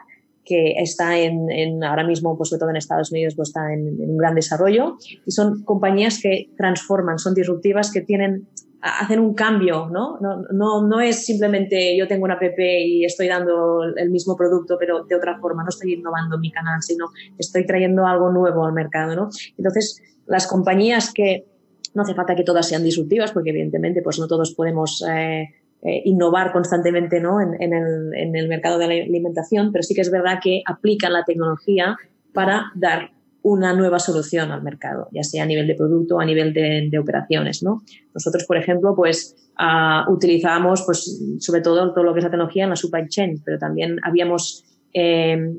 [0.44, 4.10] que está en, ahora mismo, pues sobre todo en Estados Unidos, pues está en, en,
[4.10, 4.96] un gran desarrollo
[5.26, 8.48] y son compañías que transforman, son disruptivas, que tienen
[8.80, 10.18] hacen un cambio, ¿no?
[10.20, 10.42] ¿no?
[10.52, 15.04] No, no es simplemente yo tengo una app y estoy dando el mismo producto, pero
[15.04, 17.06] de otra forma, no estoy innovando mi canal, sino
[17.38, 19.28] estoy trayendo algo nuevo al mercado, ¿no?
[19.56, 21.46] Entonces, las compañías que
[21.94, 25.48] no hace falta que todas sean disruptivas, porque evidentemente pues no todos podemos eh,
[25.82, 27.40] eh, innovar constantemente ¿no?
[27.40, 31.12] en, el, en el mercado de la alimentación, pero sí que es verdad que aplican
[31.12, 31.96] la tecnología
[32.32, 33.10] para dar
[33.42, 36.98] una nueva solución al mercado, ya sea a nivel de producto o a nivel de,
[36.98, 37.62] operaciones.
[37.62, 37.82] ¿no?
[38.14, 42.64] Nosotros, por ejemplo, pues uh, utilizábamos pues, sobre todo todo lo que es la tecnología
[42.64, 45.54] en la supply chain, pero también habíamos eh,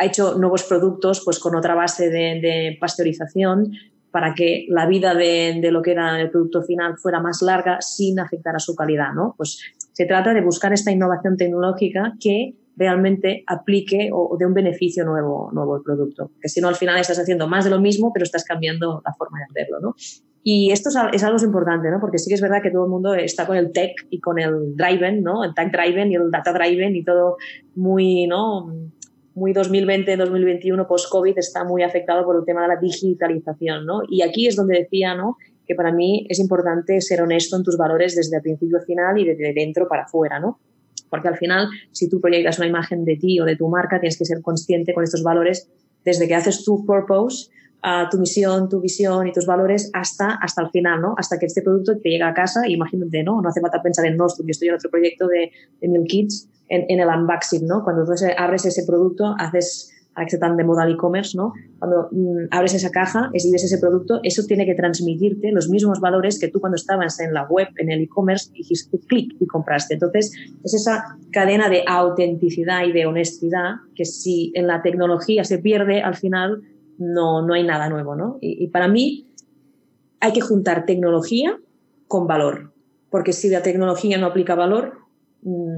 [0.00, 3.72] hecho nuevos productos pues, con otra base de, de pasteurización
[4.10, 7.80] para que la vida de, de, lo que era el producto final fuera más larga
[7.82, 9.34] sin afectar a su calidad, ¿no?
[9.36, 9.60] Pues
[9.92, 15.50] se trata de buscar esta innovación tecnológica que realmente aplique o, dé un beneficio nuevo,
[15.52, 16.30] nuevo al producto.
[16.40, 19.14] Que si no, al final estás haciendo más de lo mismo, pero estás cambiando la
[19.14, 19.94] forma de hacerlo, ¿no?
[20.48, 21.98] Y esto es, algo importante, ¿no?
[22.00, 24.38] Porque sí que es verdad que todo el mundo está con el tech y con
[24.38, 25.42] el driven, ¿no?
[25.42, 27.36] El tech driven y el data driven y todo
[27.74, 28.72] muy, ¿no?
[29.34, 34.02] Muy 2020-2021 post-COVID está muy afectado por el tema de la digitalización, ¿no?
[34.08, 35.36] Y aquí es donde decía, ¿no?
[35.66, 39.18] Que para mí es importante ser honesto en tus valores desde el principio al final
[39.18, 40.60] y desde dentro para afuera, ¿no?
[41.10, 44.18] Porque al final, si tú proyectas una imagen de ti o de tu marca, tienes
[44.18, 45.68] que ser consciente con estos valores
[46.04, 47.50] desde que haces tu purpose
[47.82, 51.14] a tu misión, tu visión y tus valores hasta, hasta el final, ¿no?
[51.16, 53.40] Hasta que este producto te llega a casa, imagínate, ¿no?
[53.40, 56.48] No hace falta pensar en Nostrum, yo estoy en otro proyecto de, de Milk Kids,
[56.68, 57.84] en, en, el unboxing, ¿no?
[57.84, 59.92] Cuando tú abres ese producto, haces
[60.24, 61.52] que tan de moda e-commerce, ¿no?
[61.78, 66.38] Cuando mm, abres esa caja, exhibes ese producto, eso tiene que transmitirte los mismos valores
[66.38, 69.94] que tú cuando estabas en la web, en el e-commerce, dijiste clic y compraste.
[69.94, 70.32] Entonces,
[70.64, 76.00] es esa cadena de autenticidad y de honestidad que si en la tecnología se pierde,
[76.00, 76.62] al final
[76.98, 78.38] no, no hay nada nuevo, ¿no?
[78.40, 79.28] Y, para mí
[80.20, 81.58] hay que juntar tecnología
[82.08, 82.72] con valor,
[83.10, 84.94] porque si la tecnología no aplica valor,
[85.42, 85.75] mm,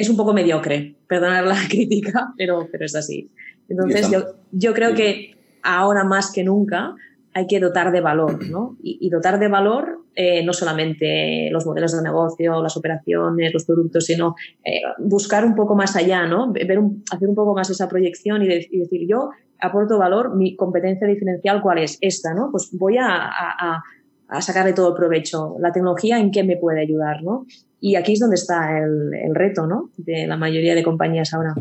[0.00, 3.30] es un poco mediocre, perdonar la crítica, pero, pero es así.
[3.68, 6.94] Entonces yo, yo creo que ahora más que nunca
[7.32, 8.76] hay que dotar de valor, ¿no?
[8.82, 14.06] Y, dotar de valor eh, no solamente los modelos de negocio, las operaciones, los productos,
[14.06, 14.34] sino
[14.64, 16.52] eh, buscar un poco más allá, ¿no?
[16.52, 16.80] Ver
[17.12, 21.78] hacer un poco más esa proyección y, decir, yo aporto valor, mi competencia diferencial, ¿cuál
[21.78, 21.98] es?
[22.00, 22.50] Esta, ¿no?
[22.50, 23.82] Pues voy a, a,
[24.30, 25.56] a sacarle todo provecho.
[25.60, 27.46] La tecnología, ¿en qué me puede ayudar, ¿no?
[27.80, 29.90] Y aquí es donde está el, el reto, ¿no?
[29.96, 31.54] De la mayoría de compañías ahora.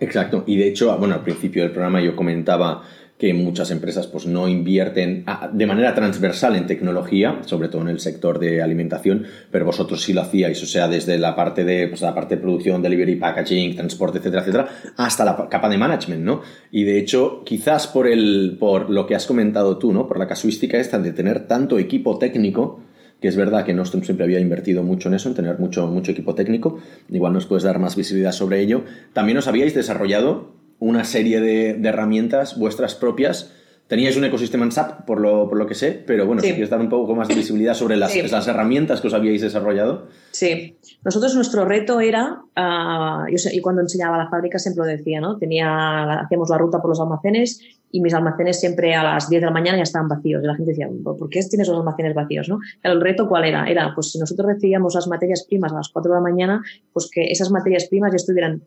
[0.00, 0.44] Exacto.
[0.46, 2.82] Y de hecho, bueno, al principio del programa yo comentaba
[3.18, 7.88] que muchas empresas pues, no invierten ah, de manera transversal en tecnología, sobre todo en
[7.88, 11.86] el sector de alimentación, pero vosotros sí lo hacíais, o sea, desde la parte de,
[11.86, 16.22] pues, la parte de producción, delivery, packaging, transporte, etcétera, etcétera, hasta la capa de management,
[16.22, 16.42] ¿no?
[16.72, 20.08] Y de hecho, quizás por, el, por lo que has comentado tú, ¿no?
[20.08, 22.80] Por la casuística esta de tener tanto equipo técnico,
[23.20, 26.10] que es verdad que Nostrum siempre había invertido mucho en eso, en tener mucho, mucho
[26.10, 28.82] equipo técnico, igual nos puedes dar más visibilidad sobre ello.
[29.12, 33.52] También os habíais desarrollado una serie de, herramientas vuestras propias.
[33.86, 36.70] Teníais un ecosistema en SAP, por lo, por lo que sé, pero bueno, si quieres
[36.70, 40.08] dar un poco más de visibilidad sobre las, las, herramientas que os habíais desarrollado.
[40.30, 45.36] Sí, nosotros nuestro reto era, uh, yo cuando enseñaba la fábrica siempre lo decía, ¿no?
[45.36, 47.60] Tenía, hacíamos la ruta por los almacenes
[47.94, 50.42] y mis almacenes siempre a las 10 de la mañana ya estaban vacíos.
[50.42, 52.48] Y la gente decía, ¿por qué tienes los almacenes vacíos?
[52.48, 52.58] ¿no?
[52.82, 53.66] El reto cuál era?
[53.66, 56.60] Era, pues si nosotros recibíamos las materias primas a las 4 de la mañana,
[56.92, 58.62] pues que esas materias primas ya estuvieran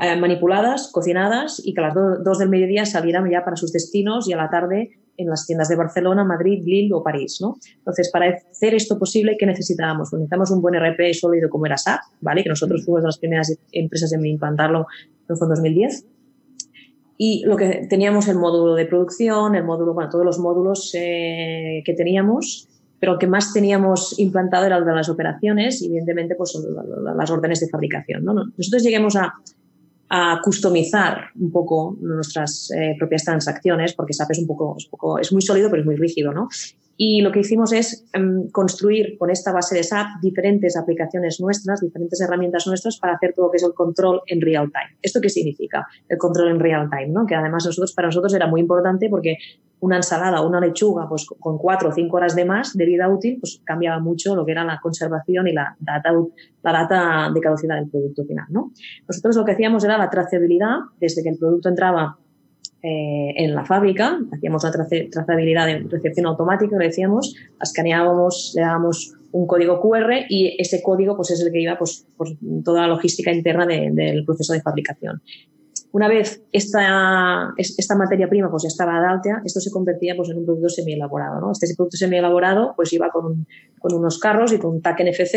[0.00, 4.28] eh, manipuladas, cocinadas y que a las 2 del mediodía salieran ya para sus destinos
[4.28, 7.58] y a la tarde en las tiendas de Barcelona, Madrid, Lille o París, ¿no?
[7.76, 10.08] Entonces, para hacer esto posible, ¿qué necesitábamos?
[10.10, 12.42] Pues necesitamos un buen RP sólido como era SAP, ¿vale?
[12.42, 14.86] Que nosotros fuimos de las primeras empresas en implantarlo,
[15.28, 16.06] en 2010.
[17.18, 21.82] Y lo que teníamos el módulo de producción, el módulo, bueno, todos los módulos eh,
[21.84, 22.66] que teníamos,
[22.98, 26.58] pero el que más teníamos implantado era el de las operaciones y evidentemente pues
[27.14, 28.24] las órdenes de fabricación.
[28.24, 28.32] ¿no?
[28.32, 29.34] Nosotros lleguemos a,
[30.10, 35.18] a customizar un poco nuestras eh, propias transacciones, porque SAP es un poco, es, poco,
[35.18, 36.48] es muy sólido, pero es muy rígido, ¿no?
[37.02, 41.80] Y lo que hicimos es um, construir con esta base de SAP diferentes aplicaciones nuestras,
[41.80, 44.98] diferentes herramientas nuestras para hacer todo lo que es el control en real time.
[45.00, 45.86] ¿Esto qué significa?
[46.10, 47.24] El control en real time, ¿no?
[47.24, 49.38] Que además nosotros, para nosotros era muy importante porque
[49.78, 53.38] una ensalada una lechuga pues, con cuatro o cinco horas de más de vida útil,
[53.40, 56.12] pues cambiaba mucho lo que era la conservación y la data,
[56.62, 58.44] la data de caducidad del producto final.
[58.50, 58.72] ¿no?
[59.08, 62.18] Nosotros lo que hacíamos era la trazabilidad desde que el producto entraba
[62.82, 64.72] eh, en la fábrica, hacíamos una
[65.10, 71.16] trazabilidad de recepción automática, lo decíamos, escaneábamos, le dábamos un código QR y ese código
[71.16, 72.28] pues, es el que iba pues, por
[72.64, 75.20] toda la logística interna del proceso de fabricación.
[75.92, 80.30] Una vez esta, esta materia prima pues ya estaba de alta, esto se convertía pues
[80.30, 81.40] en un producto semi-elaborado.
[81.40, 81.50] ¿no?
[81.50, 83.46] Este producto semi-elaborado pues iba con,
[83.80, 85.34] con, unos carros y con un TAC NFC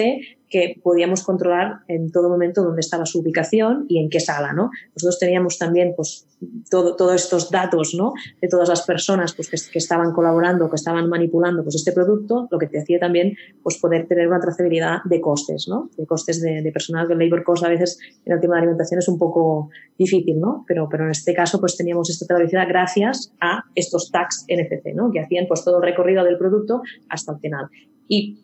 [0.53, 4.53] que podíamos controlar en todo momento dónde estaba su ubicación y en qué sala.
[4.53, 4.69] ¿no?
[4.95, 6.27] Nosotros teníamos también pues,
[6.69, 8.13] todo, todos estos datos ¿no?
[8.39, 12.47] de todas las personas pues, que, que, estaban colaborando, que estaban manipulando pues, este producto,
[12.51, 15.89] lo que te hacía también pues, poder tener una trazabilidad de costes, ¿no?
[15.97, 18.59] de costes de, de personal, que el labor cost a veces en el tema de
[18.59, 20.39] alimentación es un poco difícil.
[20.67, 25.11] Pero, pero en este caso pues teníamos esta trazabilidad gracias a estos tags NFC, ¿no?
[25.11, 27.69] Que hacían pues todo el recorrido del producto hasta el final.
[28.07, 28.42] Y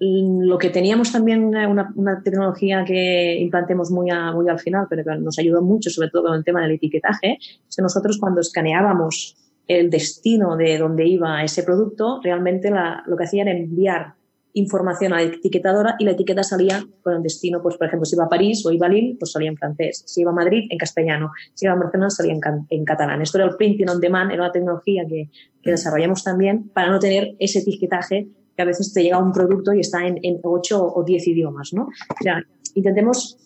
[0.00, 5.04] lo que teníamos también eh, una, una tecnología que implantemos muy, muy al final, pero
[5.04, 8.40] que nos ayudó mucho, sobre todo con el tema del etiquetaje, es que nosotros cuando
[8.40, 9.36] escaneábamos
[9.66, 14.14] el destino de dónde iba ese producto, realmente lo que hacían era enviar
[14.52, 18.16] información a la etiquetadora y la etiqueta salía con el destino, pues por ejemplo, si
[18.16, 20.66] iba a París o iba a Lille, pues salía en francés, si iba a Madrid,
[20.70, 22.34] en castellano, si iba a Barcelona, salía
[22.68, 23.22] en, catalán.
[23.22, 25.28] Esto era el printing on demand, era una tecnología que,
[25.62, 28.28] que, desarrollamos también para no tener ese etiquetaje
[28.60, 31.72] que a veces te llega un producto y está en, en 8 o 10 idiomas,
[31.72, 31.84] ¿no?
[31.84, 32.42] O sea,
[32.74, 33.38] intentemos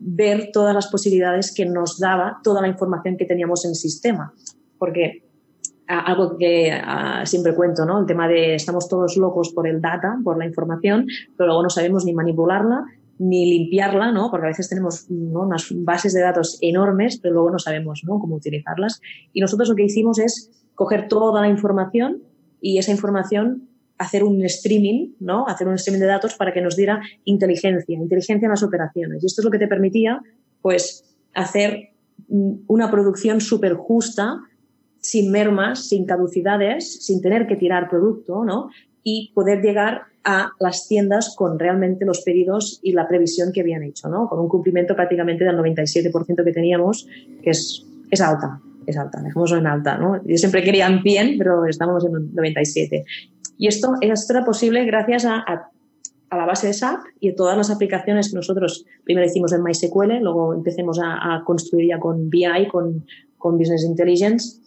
[0.00, 4.32] ver todas las posibilidades que nos daba toda la información que teníamos en el sistema,
[4.78, 5.22] porque
[5.86, 6.72] algo que
[7.24, 8.00] siempre cuento, ¿no?
[8.00, 11.70] El tema de estamos todos locos por el data, por la información, pero luego no
[11.70, 12.86] sabemos ni manipularla
[13.18, 14.30] ni limpiarla, ¿no?
[14.30, 18.18] Porque a veces tenemos unas bases de datos enormes, pero luego no sabemos ¿no?
[18.18, 19.00] cómo utilizarlas.
[19.32, 22.22] Y nosotros lo que hicimos es coger toda la información
[22.60, 25.46] y esa información hacer un streaming, ¿no?
[25.46, 29.22] Hacer un streaming de datos para que nos diera inteligencia, inteligencia en las operaciones.
[29.22, 30.20] Y esto es lo que te permitía,
[30.62, 31.04] pues,
[31.34, 31.90] hacer
[32.28, 34.40] una producción súper justa
[34.98, 38.70] sin mermas, sin caducidades, sin tener que tirar producto, ¿no?
[39.02, 43.82] Y poder llegar a las tiendas con realmente los pedidos y la previsión que habían
[43.82, 44.26] hecho, ¿no?
[44.28, 47.06] Con un cumplimiento prácticamente del 97% que teníamos,
[47.42, 50.24] que es, es alta, es alta, dejémoslo en alta, ¿no?
[50.24, 53.04] Yo siempre quería en 100, pero estamos en 97.
[53.56, 55.70] Y esto, esto era posible gracias a, a,
[56.36, 60.18] la base de SAP y a todas las aplicaciones que nosotros primero hicimos en MySQL,
[60.20, 63.06] luego empecemos a, a construir ya con BI, con,
[63.38, 64.60] con Business Intelligence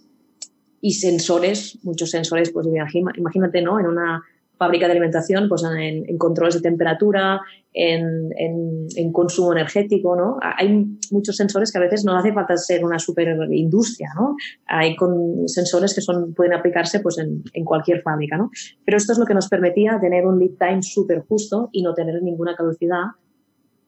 [0.80, 3.80] y sensores, muchos sensores, pues imagínate, ¿no?
[3.80, 4.24] En una
[4.58, 7.40] fábrica de alimentación, pues en, controles de temperatura,
[7.74, 10.38] en, en, consumo energético, ¿no?
[10.42, 14.36] Hay muchos sensores que a veces no hace falta ser una super industria, ¿no?
[14.66, 18.50] Hay con sensores que son, pueden aplicarse pues en, cualquier fábrica, ¿no?
[18.86, 21.94] Pero esto es lo que nos permitía tener un lead time súper justo y no
[21.94, 23.04] tener ninguna caducidad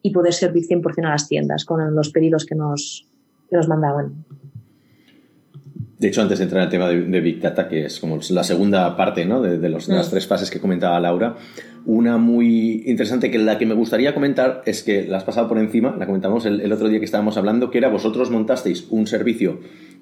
[0.02, 3.08] y poder servir 100% a las tiendas con los pedidos que nos,
[3.50, 4.26] que nos mandaban.
[6.00, 8.44] De hecho, antes de entrar en el tema de, Big Data, que es como la
[8.46, 9.42] segunda parte ¿no?
[9.42, 10.12] de, los, las mm.
[10.12, 11.36] tres fases que comentaba Laura,
[11.86, 15.58] una muy interesante que la que me gustaría comentar es que la has pasado por
[15.58, 19.60] encima, la comentamos el, otro día que estábamos hablando, que era vosotros montasteis un servicio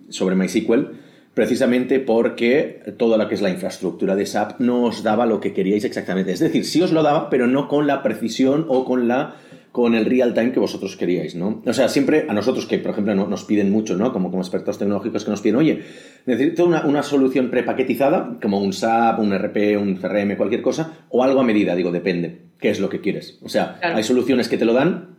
[0.10, 0.92] sobre MySQL
[1.34, 5.54] precisamente porque toda lo que es la infraestructura de SAP no os daba lo que
[5.54, 6.32] queríais exactamente.
[6.32, 9.36] Es decir, sí os lo daba, pero no con la precisión o con la
[9.78, 11.62] con el real time que vosotros queríais, ¿no?
[11.64, 14.12] O sea, siempre a nosotros que, por ejemplo, nos piden mucho, ¿no?
[14.12, 15.84] Como, como expertos tecnológicos que nos piden, oye,
[16.26, 21.24] necesito una, una solución prepaquetizada, como un SAP, un RP, un CRM, cualquier cosa, o
[21.24, 23.38] algo a medida, digo, depende, qué es lo que quieres.
[23.44, 25.10] O sea, hay soluciones que te lo dan,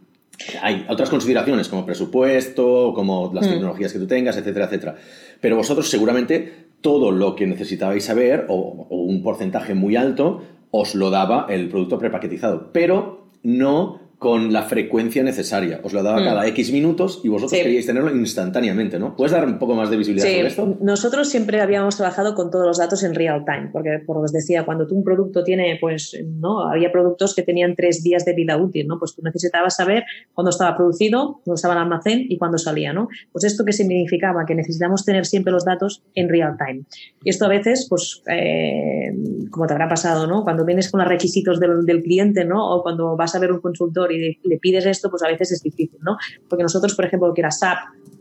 [0.60, 3.50] hay otras consideraciones como presupuesto, como las mm.
[3.50, 4.96] tecnologías que tú tengas, etcétera, etcétera.
[5.40, 10.42] Pero vosotros seguramente todo lo que necesitabais saber, o, o un porcentaje muy alto,
[10.72, 15.80] os lo daba el producto prepaquetizado, pero no con la frecuencia necesaria.
[15.84, 16.24] Os lo daba hmm.
[16.24, 19.14] cada X minutos y vosotros queríais tenerlo instantáneamente, ¿no?
[19.14, 20.78] ¿Puedes dar un poco más de visibilidad sobre esto?
[20.80, 24.64] Nosotros siempre habíamos trabajado con todos los datos en real time, porque, como os decía,
[24.64, 26.68] cuando tú un producto tiene, pues, ¿no?
[26.68, 28.98] Había productos que tenían tres días de vida útil, ¿no?
[28.98, 30.04] Pues tú necesitabas saber
[30.34, 33.08] cuándo estaba producido, cuándo estaba en el almacén y cuándo salía, ¿no?
[33.30, 36.82] Pues esto que significaba que necesitamos tener siempre los datos en real time.
[37.22, 39.14] Y esto a veces, pues, eh,
[39.50, 40.42] como te habrá pasado, ¿no?
[40.42, 42.68] Cuando vienes con los requisitos del, del cliente, ¿no?
[42.68, 45.62] O cuando vas a ver un consultor y le pides esto, pues a veces es
[45.62, 46.16] difícil, ¿no?
[46.48, 47.78] Porque nosotros, por ejemplo, lo que era SAP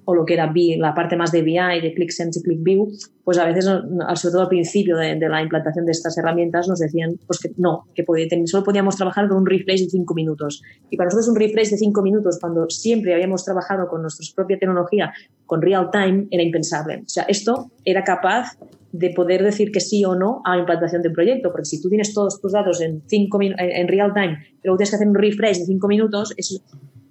[0.10, 2.88] o lo que era la parte más de BI, de ClickSense y ClickView,
[3.26, 7.20] pues a veces, sobre todo al principio de, la implantación de estas herramientas, nos decían
[7.28, 8.06] pues que no, que
[8.46, 10.62] solo podíamos trabajar con un refresh de cinco minutos.
[10.90, 14.58] Y para nosotros un refresh de cinco minutos, cuando siempre habíamos trabajado con nuestra propia
[14.58, 15.12] tecnología,
[15.46, 17.04] con real time, era impensable.
[17.06, 18.58] O sea, esto era capaz
[18.98, 21.82] de poder decir que sí o no a la implantación de un proyecto, porque si
[21.82, 25.16] tú tienes todos tus datos en, cinco, en real time, pero tienes que hacer un
[25.16, 26.60] refresh de cinco minutos, eso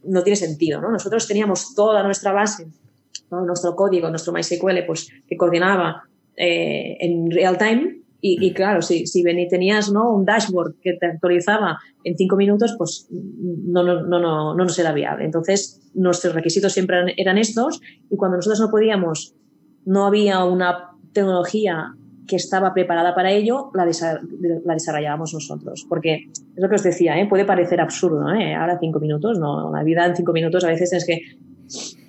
[0.05, 0.81] no tiene sentido.
[0.81, 0.91] ¿no?
[0.91, 2.67] Nosotros teníamos toda nuestra base,
[3.31, 6.03] nuestro código, nuestro MySQL, pues, que coordinaba
[6.37, 8.03] eh, en real time.
[8.29, 10.11] Y, claro, si, si tenías ¿no?
[10.13, 14.77] un dashboard que te actualizaba en cinco minutos, pues no, no, no, no, no nos
[14.81, 15.25] era viable.
[15.25, 19.37] Entonces, nuestros requisitos siempre eran, eran estos y cuando nosotros no podíamos,
[19.85, 21.95] no había una tecnología
[22.27, 25.87] que estaba preparada para ello, la, desarrollábamos nosotros.
[25.89, 27.27] Porque es lo que os decía, ¿eh?
[27.29, 28.55] puede parecer absurdo, ¿eh?
[28.55, 31.21] ahora cinco minutos, no, la vida en cinco minutos a veces tienes que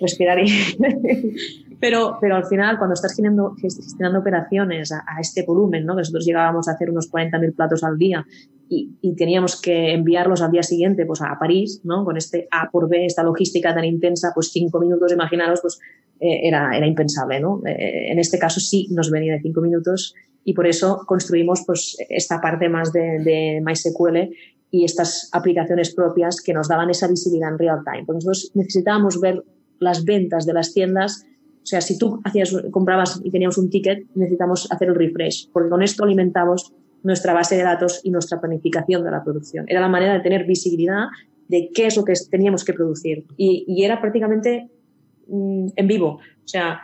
[0.00, 0.46] respirar y...
[1.80, 5.94] pero, pero al final, cuando estás gestionando, gestionando operaciones a, este volumen, ¿no?
[5.94, 8.26] que nosotros llegábamos a hacer unos 40.000 platos al día
[8.68, 12.04] y, y, teníamos que enviarlos al día siguiente pues, a París, ¿no?
[12.04, 15.78] con este A por B, esta logística tan intensa, pues cinco minutos, imaginaros, pues
[16.20, 17.40] eh, era, era, impensable.
[17.40, 17.62] ¿no?
[17.66, 21.96] Eh, en este caso sí nos venía de cinco minutos y por eso construimos pues,
[22.08, 24.34] esta parte más de, de MySQL
[24.70, 28.04] y estas aplicaciones propias que nos daban esa visibilidad en real time.
[28.04, 29.42] Porque nosotros necesitábamos ver
[29.78, 31.24] las ventas de las tiendas
[31.68, 35.82] sea, si tú hacías, comprabas y teníamos un ticket, necesitamos hacer el refresh, porque con
[35.82, 39.66] esto alimentamos nuestra base de datos y nuestra planificación de la producción.
[39.68, 41.04] Era la manera de tener visibilidad
[41.48, 43.24] de qué es lo que teníamos que producir.
[43.36, 44.68] Y, era prácticamente
[45.28, 46.18] mm, en vivo.
[46.18, 46.80] O sea,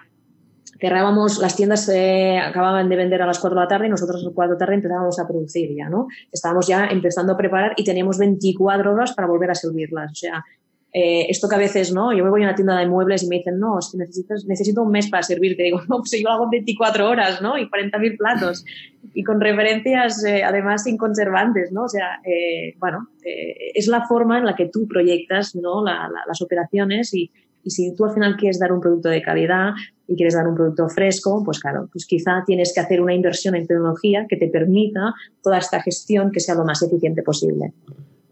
[0.84, 4.20] cerrábamos, las tiendas eh, acababan de vender a las 4 de la tarde y nosotros
[4.20, 6.08] a las 4 de la tarde empezábamos a producir ya, ¿no?
[6.30, 10.12] Estábamos ya empezando a preparar y teníamos 24 horas para volver a servirlas.
[10.12, 10.44] O sea,
[10.92, 12.12] eh, esto que a veces, ¿no?
[12.12, 14.82] Yo me voy a una tienda de muebles y me dicen, no, es necesitas, necesito
[14.82, 15.62] un mes para servirte.
[15.62, 17.56] Digo, no, pues yo hago en 24 horas, ¿no?
[17.56, 18.62] Y 40.000 platos.
[19.14, 21.84] Y con referencias, eh, además, sin conservantes, ¿no?
[21.84, 25.82] O sea, eh, bueno, es la forma en la que tú proyectas, ¿no?
[25.82, 27.30] las operaciones y,
[27.62, 29.70] y si tú al final quieres dar un producto de calidad
[30.06, 33.54] y quieres dar un producto fresco, pues claro, pues quizá tienes que hacer una inversión
[33.54, 37.72] en tecnología que te permita toda esta gestión que sea lo más eficiente posible.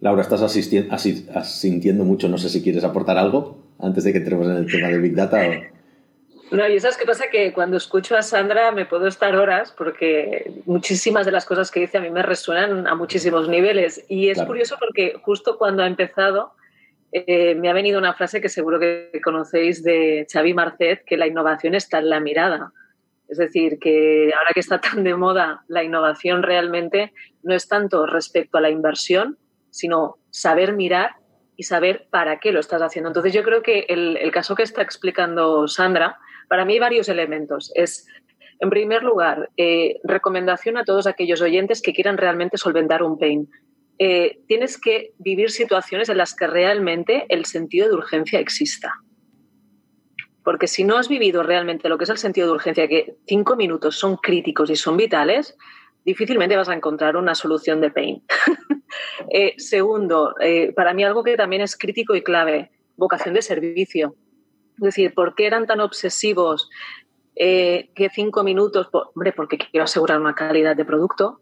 [0.01, 2.29] Laura, estás asintiendo mucho.
[2.29, 5.15] No sé si quieres aportar algo antes de que entremos en el tema de Big
[5.15, 5.41] Data.
[6.53, 10.53] No, y sabes qué pasa que cuando escucho a Sandra me puedo estar horas porque
[10.67, 14.05] muchísimas de las cosas que dice a mí me resuenan a muchísimos niveles.
[14.07, 16.53] Y es curioso porque justo cuando ha empezado
[17.13, 21.27] eh, me ha venido una frase que seguro que conocéis de Xavi Marcet, que la
[21.27, 22.73] innovación está en la mirada.
[23.29, 28.07] Es decir, que ahora que está tan de moda la innovación realmente no es tanto
[28.07, 29.39] respecto a la inversión,
[29.71, 31.13] sino saber mirar
[31.57, 33.11] y saber para qué lo estás haciendo.
[33.11, 37.73] Entonces yo creo que el, caso que está explicando Sandra, para mí hay varios elementos.
[37.75, 38.07] Es,
[38.59, 43.51] en primer lugar, eh, recomendación a todos aquellos oyentes que quieran realmente solventar un pain.
[44.05, 48.95] Eh, tienes que vivir situaciones en las que realmente el sentido de urgencia exista.
[50.43, 53.55] Porque si no has vivido realmente lo que es el sentido de urgencia, que cinco
[53.55, 55.57] minutos son críticos y son vitales,
[56.05, 58.23] difícilmente vas a encontrar una solución de pain.
[59.31, 64.17] Eh, segundo, eh, para mí algo que también es crítico y clave, vocación de servicio.
[64.75, 66.69] Es decir, ¿por qué eran tan obsesivos
[67.35, 68.91] que cinco minutos?
[68.93, 71.42] hombre, porque quiero asegurar una calidad de producto,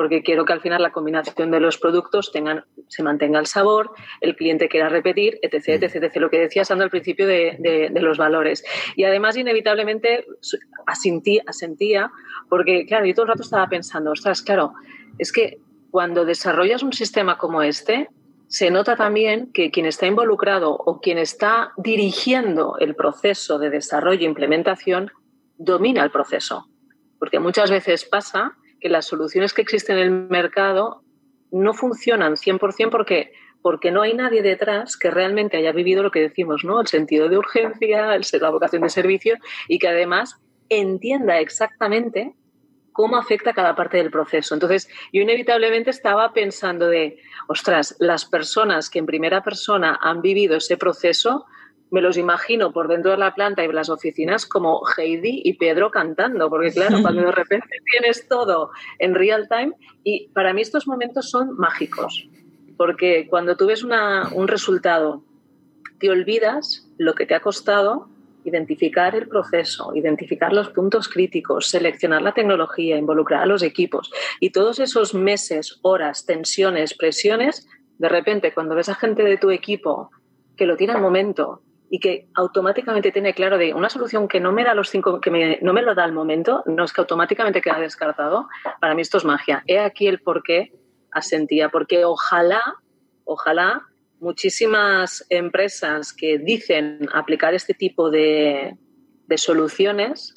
[0.00, 3.90] porque quiero que al final la combinación de los productos tengan, se mantenga el sabor,
[4.22, 6.16] el cliente quiera repetir, etc., etc., etc.
[6.16, 8.64] Lo que decía Sandra al principio de, los valores.
[8.96, 10.24] Y además, inevitablemente,
[10.86, 12.10] asentía, asentía,
[12.48, 14.72] porque, claro, yo todo el rato estaba pensando, ostras, claro,
[15.18, 15.58] es que
[15.90, 18.08] cuando desarrollas un sistema como este,
[18.48, 24.22] se nota también que quien está involucrado o quien está dirigiendo el proceso de desarrollo
[24.22, 25.10] e implementación
[25.58, 26.70] domina el proceso.
[27.18, 31.02] Porque muchas veces pasa que las soluciones que existen en el mercado
[31.50, 36.20] no funcionan 100% porque, porque no hay nadie detrás que realmente haya vivido lo que
[36.20, 36.80] decimos, ¿no?
[36.80, 39.36] El sentido de urgencia, la vocación de servicio
[39.68, 42.34] y que además entienda exactamente
[42.92, 44.54] cómo afecta cada parte del proceso.
[44.54, 47.18] Entonces, yo inevitablemente estaba pensando de,
[47.48, 51.46] ostras, las personas que en primera persona han vivido ese proceso
[51.90, 55.90] me los imagino por dentro de la planta y las oficinas como Heidi y Pedro
[55.90, 59.72] cantando, porque claro, cuando de repente tienes todo en real time,
[60.04, 62.28] y para mí estos momentos son mágicos,
[62.76, 65.24] porque cuando tú ves un resultado,
[65.98, 68.08] te olvidas lo que te ha costado
[68.44, 74.10] identificar el proceso, identificar los puntos críticos, seleccionar la tecnología, involucrar a los equipos
[74.40, 77.68] y todos esos meses, horas, tensiones, presiones,
[77.98, 80.10] de repente cuando ves a gente de tu equipo
[80.56, 81.62] que lo tiene al momento,
[81.92, 85.58] y que automáticamente tiene claro de una solución que no me da los cinco, que
[85.60, 88.48] no me lo da al momento, no es que automáticamente queda descartado,
[88.80, 89.64] para mí esto es magia.
[89.66, 90.72] He aquí el por qué
[91.10, 92.62] asentía, porque ojalá,
[93.24, 93.82] ojalá
[94.20, 98.76] muchísimas empresas que dicen aplicar este tipo de,
[99.26, 100.36] de soluciones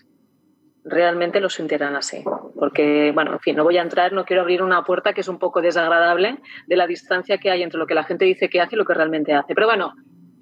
[0.84, 2.24] realmente lo sintieran así.
[2.56, 5.28] Porque, bueno, en fin, no voy a entrar, no quiero abrir una puerta que es
[5.28, 8.60] un poco desagradable de la distancia que hay entre lo que la gente dice que
[8.60, 9.54] hace y lo que realmente hace.
[9.54, 9.93] Pero bueno,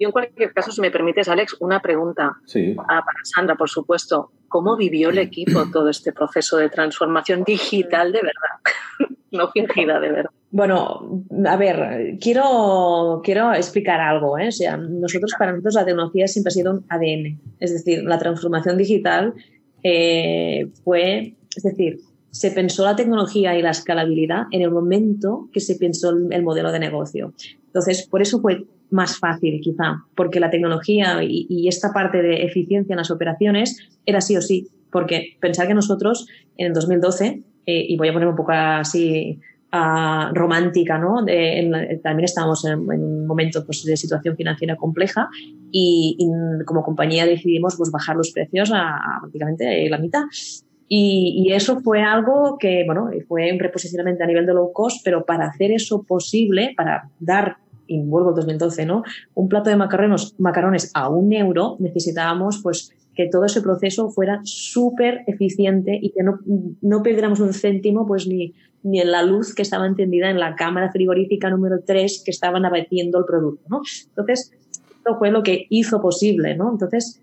[0.01, 2.73] yo en cualquier caso, si me permites, Alex, una pregunta sí.
[2.75, 4.31] para Sandra, por supuesto.
[4.47, 9.15] ¿Cómo vivió el equipo todo este proceso de transformación digital de verdad?
[9.31, 10.31] no fingida de verdad.
[10.49, 14.39] Bueno, a ver, quiero, quiero explicar algo.
[14.39, 14.47] ¿eh?
[14.47, 17.39] O sea, nosotros, para nosotros, la tecnología siempre ha sido un ADN.
[17.59, 19.35] Es decir, la transformación digital
[19.83, 21.99] eh, fue, es decir,
[22.31, 26.71] se pensó la tecnología y la escalabilidad en el momento que se pensó el modelo
[26.71, 27.33] de negocio.
[27.67, 32.93] Entonces, por eso fue más fácil quizá, porque la tecnología y, esta parte de eficiencia
[32.93, 36.27] en las operaciones era sí o sí, porque pensar que nosotros
[36.57, 39.39] en el 2012, eh, y voy a poner un poco así
[39.71, 41.25] uh, romántica, ¿no?
[42.03, 45.29] también estábamos en, un momento pues, de situación financiera compleja
[45.71, 46.17] y,
[46.65, 50.23] como compañía decidimos pues, bajar los precios a, prácticamente la mitad.
[50.89, 54.99] Y, y, eso fue algo que, bueno, fue un reposicionamiento a nivel de low cost,
[55.05, 57.55] pero para hacer eso posible, para dar
[57.99, 59.03] vuelvo al 2012, ¿no?
[59.33, 64.39] Un plato de macarrones, macarrones a un euro, necesitábamos pues que todo ese proceso fuera
[64.43, 66.39] súper eficiente y que no,
[66.81, 70.55] no perdiéramos un céntimo pues ni, ni en la luz que estaba encendida en la
[70.55, 73.81] cámara frigorífica número 3 que estaban abatiendo el producto, ¿no?
[74.09, 76.71] Entonces, esto fue lo que hizo posible, ¿no?
[76.71, 77.21] Entonces,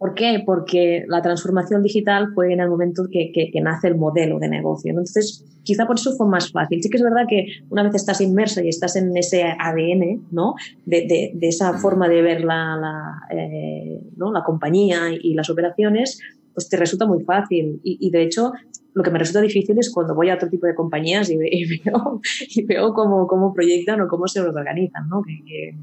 [0.00, 0.42] ¿Por qué?
[0.46, 4.88] Porque la transformación digital fue en el momento que, que, nace el modelo de negocio.
[4.88, 6.82] Entonces, quizá por eso fue más fácil.
[6.82, 10.54] Sí que es verdad que una vez estás inmerso y estás en ese ADN, ¿no?
[10.86, 14.32] De, de, de esa forma de ver la, la, eh, ¿no?
[14.32, 16.18] la compañía y las operaciones,
[16.54, 17.78] pues te resulta muy fácil.
[17.84, 18.52] Y, y, de hecho,
[18.94, 22.20] lo que me resulta difícil es cuando voy a otro tipo de compañías y, veo,
[22.48, 25.22] y veo cómo, cómo, proyectan o cómo se organizan, ¿no?
[25.22, 25.74] Que,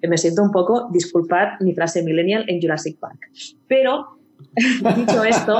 [0.00, 3.18] que, me siento un poco, disculpar mi frase millennial en Jurassic Park.
[3.66, 4.18] Pero,
[4.96, 5.58] dicho esto,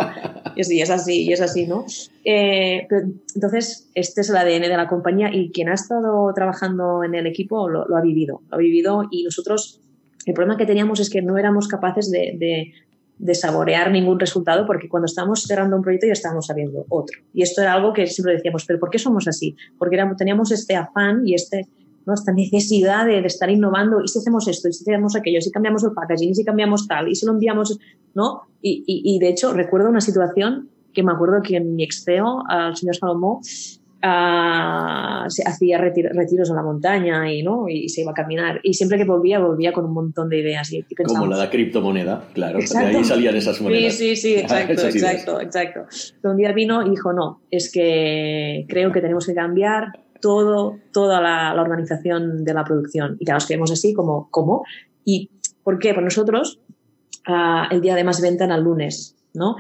[0.55, 1.87] y sí, es así, y es así, ¿no?
[2.25, 2.87] Eh,
[3.35, 7.27] entonces, este es el ADN de la compañía y quien ha estado trabajando en el
[7.27, 9.81] equipo lo, lo ha vivido, lo ha vivido y nosotros
[10.27, 12.73] el problema que teníamos es que no éramos capaces de, de,
[13.19, 17.19] de saborear ningún resultado porque cuando estábamos cerrando un proyecto ya estábamos sabiendo otro.
[17.33, 19.57] Y esto era algo que siempre decíamos, pero ¿por qué somos así?
[19.79, 21.69] Porque éramos, teníamos este afán y este,
[22.12, 24.03] esta necesidad de, de, estar innovando.
[24.03, 26.87] Y si hacemos esto, y si hacemos aquello, si cambiamos el packaging, y si cambiamos
[26.87, 27.79] tal, y si lo enviamos,
[28.15, 28.43] ¿no?
[28.61, 32.05] Y, y, y de hecho recuerdo una situación que me acuerdo que en mi ex
[32.05, 33.41] CEO, al señor Salomó,
[34.05, 37.69] uh, se hacía retir retiros en la montaña y, ¿no?
[37.69, 38.61] y se iba a caminar.
[38.63, 40.73] Y siempre que volvía, volvía con un montón de ideas.
[40.73, 42.59] Y, y Como la de criptomoneda, claro.
[42.59, 42.89] Exacto.
[42.89, 43.95] De ahí salían esas monedas.
[43.95, 45.81] Sí, sí, sí, exacto, exacto, exacto.
[46.21, 49.89] Pero un día vino y dijo, no, es que creo que tenemos que cambiar
[50.21, 53.17] todo, toda la, la organización de la producción.
[53.21, 54.65] Y claro, nos quedamos así como, ¿cómo?
[55.05, 55.31] ¿Y
[55.63, 55.95] por qué?
[55.95, 56.61] Pues nosotros,
[57.29, 59.57] uh, el día de más venta era el lunes, ¿no?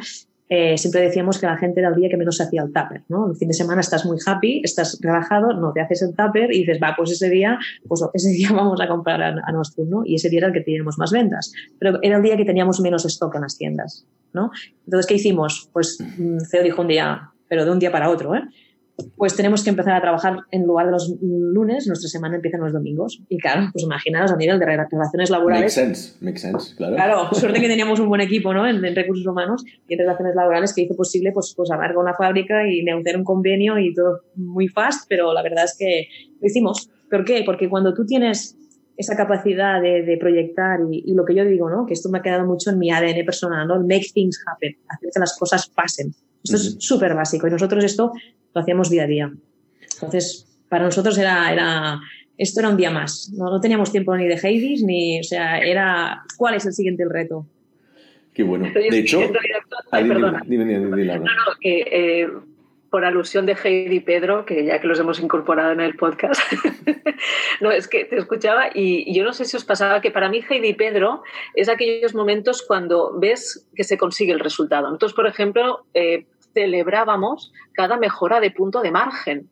[0.48, 3.30] Eh, siempre decíamos que la gente era el día que menos hacía el tupper, ¿no?
[3.30, 6.60] El fin de semana estás muy happy, estás relajado, no te haces el tupper y
[6.60, 10.02] dices, va, pues ese día, pues ese día vamos a comprar a, a nuestro, ¿no?
[10.04, 11.52] Y ese día era el que teníamos más ventas.
[11.78, 14.50] Pero era el día que teníamos menos stock en las tiendas, ¿no?
[14.84, 15.70] Entonces, ¿qué hicimos?
[15.72, 18.42] Pues mm, CEO dijo un día, pero de un día para otro, ¿eh?
[19.16, 22.72] Pues tenemos que empezar a trabajar en lugar de los lunes, nuestra semana empieza los
[22.72, 23.20] domingos.
[23.28, 25.76] Y claro, pues imaginaros a nivel de relaciones laborales.
[25.76, 26.94] Make sense, make sense, claro.
[26.94, 28.66] Claro, suerte que teníamos un buen equipo ¿no?
[28.66, 32.04] en, en recursos humanos y en relaciones laborales que hizo posible pues, pues hablar con
[32.04, 36.06] la fábrica y negociar un convenio y todo muy fast, pero la verdad es que
[36.40, 36.88] lo hicimos.
[37.10, 37.42] ¿Por qué?
[37.44, 38.56] Porque cuando tú tienes
[38.96, 41.84] esa capacidad de, de proyectar y, y, lo que yo digo, ¿no?
[41.84, 43.80] que esto me ha quedado mucho en mi ADN personal, ¿no?
[43.80, 46.14] make things happen, hacer que las cosas pasen.
[46.44, 46.76] Esto uh -huh.
[46.76, 48.12] es súper básico y nosotros esto
[48.54, 49.32] lo hacíamos día a día.
[49.94, 52.00] Entonces, para nosotros era, era
[52.36, 53.30] esto era un día más.
[53.32, 57.04] No, no teníamos tiempo ni de Hades, ni, o sea, era cuál es el siguiente
[57.08, 57.46] reto.
[58.32, 58.68] Qué bueno.
[58.72, 59.20] De hecho,
[59.92, 60.42] Ay, perdona.
[60.44, 62.28] Dime, dime, dime, dime, no, no, que eh,
[62.90, 66.40] por alusión de Heidi y Pedro, que ya que los hemos incorporado en el podcast,
[67.60, 70.28] no, es que te escuchaba y, y, yo no sé si os pasaba que para
[70.28, 71.22] mí Heidi y Pedro
[71.54, 74.88] es aquellos momentos cuando ves que se consigue el resultado.
[74.88, 79.50] Nosotros, por ejemplo, eh, celebrábamos cada mejora de punto de margen.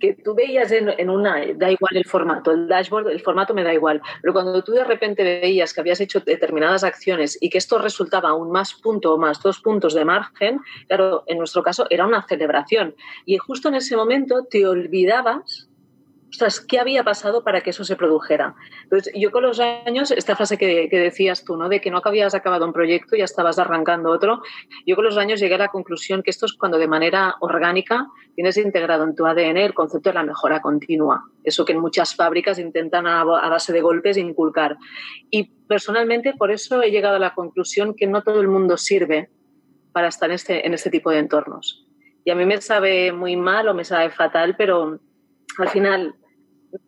[0.00, 3.62] Que tú veías en, en, una, da igual el formato, el dashboard, el formato me
[3.62, 7.58] da igual, pero cuando tú de repente veías que habías hecho determinadas acciones y que
[7.58, 11.86] esto resultaba un más punto o más dos puntos de margen, claro, en nuestro caso
[11.88, 12.94] era una celebración.
[13.24, 15.70] Y justo en ese momento te olvidabas
[16.34, 18.54] ostras, ¿qué había pasado para que eso se produjera?
[18.82, 21.68] Entonces, yo con los años, esta frase que, que, decías tú, ¿no?
[21.68, 24.42] De que no habías acabado un proyecto y ya estabas arrancando otro,
[24.86, 28.08] yo con los años llegué a la conclusión que esto es cuando de manera orgánica
[28.34, 31.22] tienes integrado en tu ADN el concepto de la mejora continua.
[31.44, 34.76] Eso que en muchas fábricas intentan a, a base de golpes inculcar.
[35.30, 39.30] Y personalmente, por eso he llegado a la conclusión que no todo el mundo sirve
[39.92, 41.86] para estar en este, en este tipo de entornos.
[42.24, 44.98] Y a mí me sabe muy mal o me sabe fatal, pero
[45.58, 46.16] al final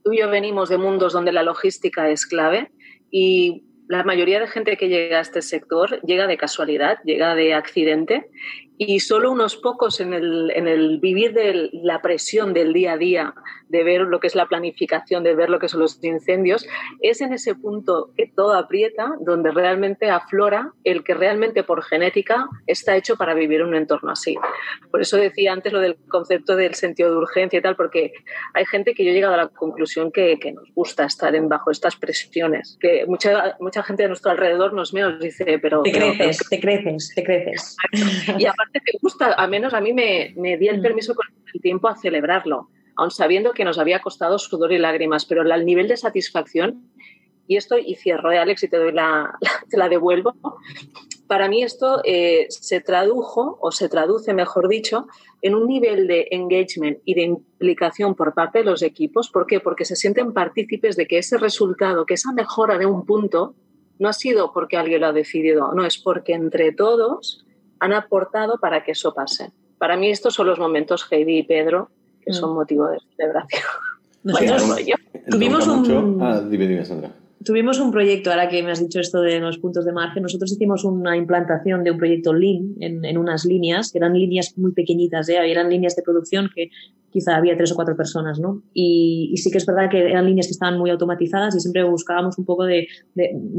[0.05, 2.71] tú y yo venimos de mundos donde la logística es clave
[3.11, 7.55] y la mayoría de gente que llega a este sector llega de casualidad, llega de
[7.55, 8.29] accidente
[8.79, 12.99] y solo unos pocos en el, en el vivir de la presión del día a
[12.99, 13.35] día,
[13.69, 16.67] de ver lo que es la planificación, de ver lo que son los incendios,
[17.01, 22.49] es en ese punto que todo aprieta donde realmente aflora el que realmente por genética
[22.67, 24.37] está hecho para vivir en un entorno así.
[24.91, 28.13] Por eso decía antes lo del concepto del sentido de urgencia y tal, porque
[28.55, 31.49] hay gente que yo he llegado a la conclusión que, que nos gusta estar en
[31.49, 35.83] bajo estas presiones, que mucha, mucha gente de nuestro alrededor nos ve nos dice, pero...
[35.83, 37.77] Te creces, pero, te creces, te creces.
[38.39, 41.61] Y aparte te gusta, a menos a mí me, me di el permiso con el
[41.61, 45.89] tiempo a celebrarlo, aun sabiendo que nos había costado sudor y lágrimas, pero el nivel
[45.89, 46.91] de satisfacción,
[47.49, 50.35] y esto, y cierro, de Alex, y te doy la, la, te la devuelvo,
[51.27, 55.07] para mí esto eh, se tradujo, o se traduce, mejor dicho,
[55.43, 59.31] en un nivel de engagement y de implicación por parte de los equipos.
[59.31, 59.61] ¿Por qué?
[59.61, 63.55] Porque se sienten partícipes de que ese resultado, que esa mejora de un punto,
[63.99, 67.45] no ha sido porque alguien lo ha decidido, no, es porque entre todos
[67.81, 69.53] han aportado para que eso pase.
[69.79, 71.91] Para mí estos son los momentos, Heidi y Pedro,
[72.27, 72.55] que son mm.
[72.55, 73.63] motivo de celebración.
[75.31, 76.19] tuvimos un...
[76.21, 76.43] Ah,
[77.45, 80.51] tuvimos un proyecto, ahora que me has dicho esto de los puntos de margen, nosotros
[80.51, 85.29] hicimos una implantación de un proyecto Lean en, unas líneas, que eran líneas muy pequeñitas,
[85.29, 85.39] ¿eh?
[85.49, 86.71] eran líneas de producción que
[87.11, 88.63] quizá había tres o cuatro personas, ¿no?
[88.75, 92.37] Y, sí que es verdad que eran líneas que estaban muy automatizadas y siempre buscábamos
[92.37, 92.89] un poco de,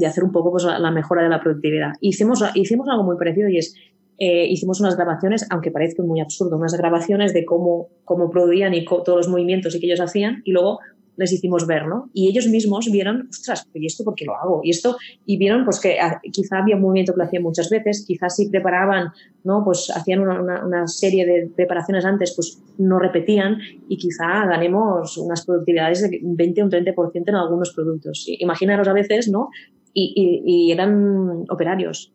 [0.05, 1.93] hacer un poco pues, la mejora de la productividad.
[2.01, 3.73] Hicimos, hicimos algo muy parecido y es
[4.17, 8.85] eh, hicimos unas grabaciones, aunque parezca muy absurdo, unas grabaciones de cómo, cómo producían y
[8.85, 10.79] todos los movimientos y que ellos hacían, y luego
[11.17, 12.09] les hicimos ver, ¿no?
[12.13, 14.61] Y ellos mismos vieron, ostras, ¿y esto por qué lo hago?
[14.63, 17.69] Y esto, y vieron pues que ah, quizá había un movimiento que lo hacían muchas
[17.69, 19.09] veces, quizás si preparaban,
[19.43, 19.63] ¿no?
[19.65, 23.57] Pues hacían una, una, serie de preparaciones antes, pues no repetían
[23.89, 28.25] y quizá ganemos unas productividades de 20 o un 30% en algunos productos.
[28.27, 29.49] Imaginaros a veces, ¿no?
[29.93, 32.13] Y, y, y eran operarios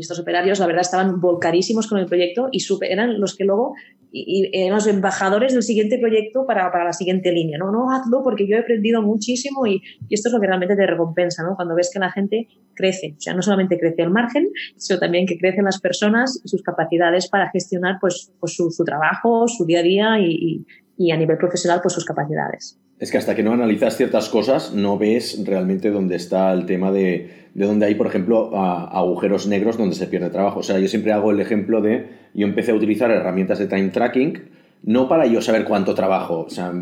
[0.00, 3.74] y estos operarios, la verdad, estaban volcarísimos con el proyecto y eran los que luego
[4.12, 7.58] eran los embajadores del siguiente proyecto para, para, la siguiente línea.
[7.58, 10.86] No, no, hazlo porque yo he aprendido muchísimo y, esto es lo que realmente te
[10.86, 11.54] recompensa, ¿no?
[11.54, 13.14] Cuando ves que la gente crece.
[13.18, 16.62] O sea, no solamente crece el margen, sino también que crecen las personas y sus
[16.62, 20.64] capacidades para gestionar pues, pues su, su trabajo, su día a día y,
[20.96, 22.78] y a nivel profesional pues sus capacidades.
[22.98, 26.90] Es que hasta que no analizas ciertas cosas no ves realmente dónde está el tema
[26.90, 30.60] de, de dónde hay, por ejemplo, agujeros negros donde se pierde trabajo.
[30.60, 33.88] O sea, yo siempre hago el ejemplo de, yo empecé a utilizar herramientas de time
[33.88, 34.42] tracking,
[34.82, 36.72] no para yo saber cuánto trabajo, o sea,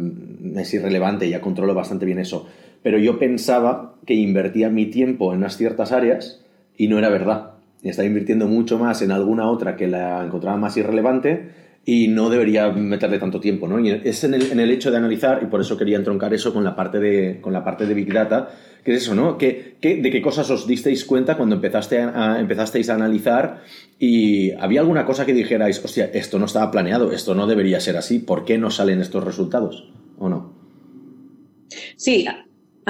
[0.56, 2.46] es irrelevante, ya controlo bastante bien eso,
[2.82, 6.44] pero yo pensaba que invertía mi tiempo en unas ciertas áreas
[6.76, 7.54] y no era verdad.
[7.82, 11.50] Estaba invirtiendo mucho más en alguna otra que la encontraba más irrelevante
[11.90, 13.80] y no debería meterle tanto tiempo, ¿no?
[13.80, 16.52] Y es en el, en el, hecho de analizar, y por eso quería entroncar eso
[16.52, 18.50] con la parte de, con la parte de Big Data,
[18.84, 19.38] que es eso, ¿no?
[19.38, 23.62] ¿Qué, qué, de qué cosas os disteis cuenta cuando empezaste empezasteis a analizar
[23.98, 27.96] y había alguna cosa que dijerais, hostia, esto no estaba planeado, esto no debería ser
[27.96, 29.90] así, ¿por qué no salen estos resultados?
[30.18, 30.52] ¿O no?
[31.96, 32.26] Sí,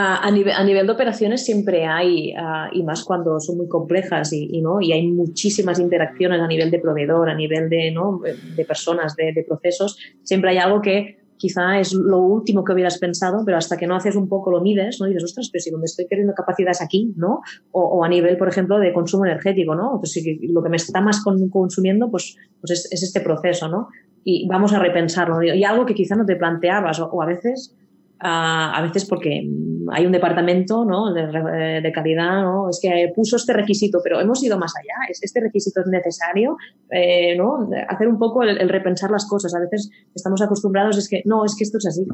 [0.01, 2.33] a, nivel, de operaciones siempre hay,
[2.73, 4.81] y más cuando son muy complejas y, ¿no?
[4.81, 8.21] y hay muchísimas interacciones a nivel de proveedor, a nivel de, ¿no?
[8.23, 13.43] de personas, de, procesos, siempre hay algo que quizá es lo último que hubieras pensado,
[13.45, 15.07] pero hasta que no haces un poco lo mides, ¿no?
[15.07, 17.41] dices, ostras, pero si donde estoy teniendo capacidades aquí, ¿no?
[17.71, 19.99] O, a nivel, por ejemplo, de consumo energético, ¿no?
[19.99, 23.89] Pues si lo que me está más consumiendo, pues, pues es, este proceso, ¿no?
[24.25, 25.43] Y vamos a repensarlo.
[25.43, 27.77] Y algo que quizá no te planteabas, o, a veces,
[28.21, 29.49] a veces porque
[29.93, 31.12] hay un departamento ¿no?
[31.12, 32.69] de, de, calidad, ¿no?
[32.69, 34.95] es que puso este requisito, pero hemos ido más allá.
[35.09, 36.57] ¿Este requisito es necesario?
[36.91, 37.69] Eh, ¿no?
[37.89, 39.55] Hacer un poco el, repensar las cosas.
[39.55, 42.07] A veces estamos acostumbrados, es que no, es que esto es así.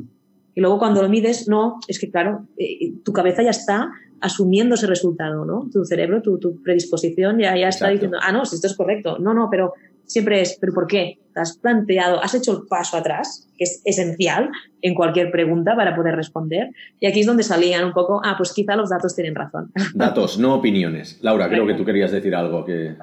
[0.54, 3.90] Y luego cuando lo mides, no, es que claro, eh, tu cabeza ya está
[4.20, 5.68] asumiendo ese resultado, ¿no?
[5.70, 9.18] Tu cerebro, tu, tu predisposición ya, ya está diciendo, ah, no, si esto es correcto.
[9.18, 9.74] No, no, pero
[10.06, 11.18] siempre es, ¿pero por qué?
[11.32, 14.50] ¿Te has planteado, has hecho el paso atrás, que es esencial
[14.82, 16.70] en cualquier pregunta para poder responder?
[17.00, 19.72] Y aquí es donde salían un poco, ah, pues quizá los datos tienen razón.
[19.94, 21.18] Datos, no opiniones.
[21.22, 22.94] Laura, creo que tú querías decir algo que...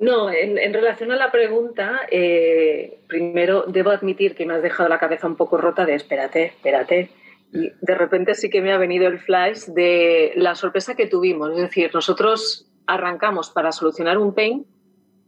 [0.00, 4.98] No, en, relación a la pregunta, eh, primero debo admitir que me has dejado la
[4.98, 7.10] cabeza un poco rota de espérate, espérate.
[7.52, 11.52] Y de repente sí que me ha venido el flash de la sorpresa que tuvimos.
[11.52, 14.66] Es decir, nosotros arrancamos para solucionar un pain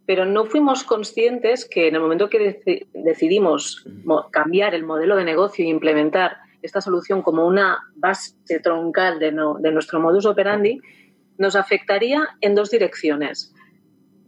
[0.06, 3.84] pero no fuimos conscientes que en el momento que decidimos
[4.30, 9.72] cambiar el modelo de negocio e implementar esta solución como una base troncal de, de
[9.72, 10.80] nuestro modus operandi,
[11.38, 13.52] nos afectaría en dos direcciones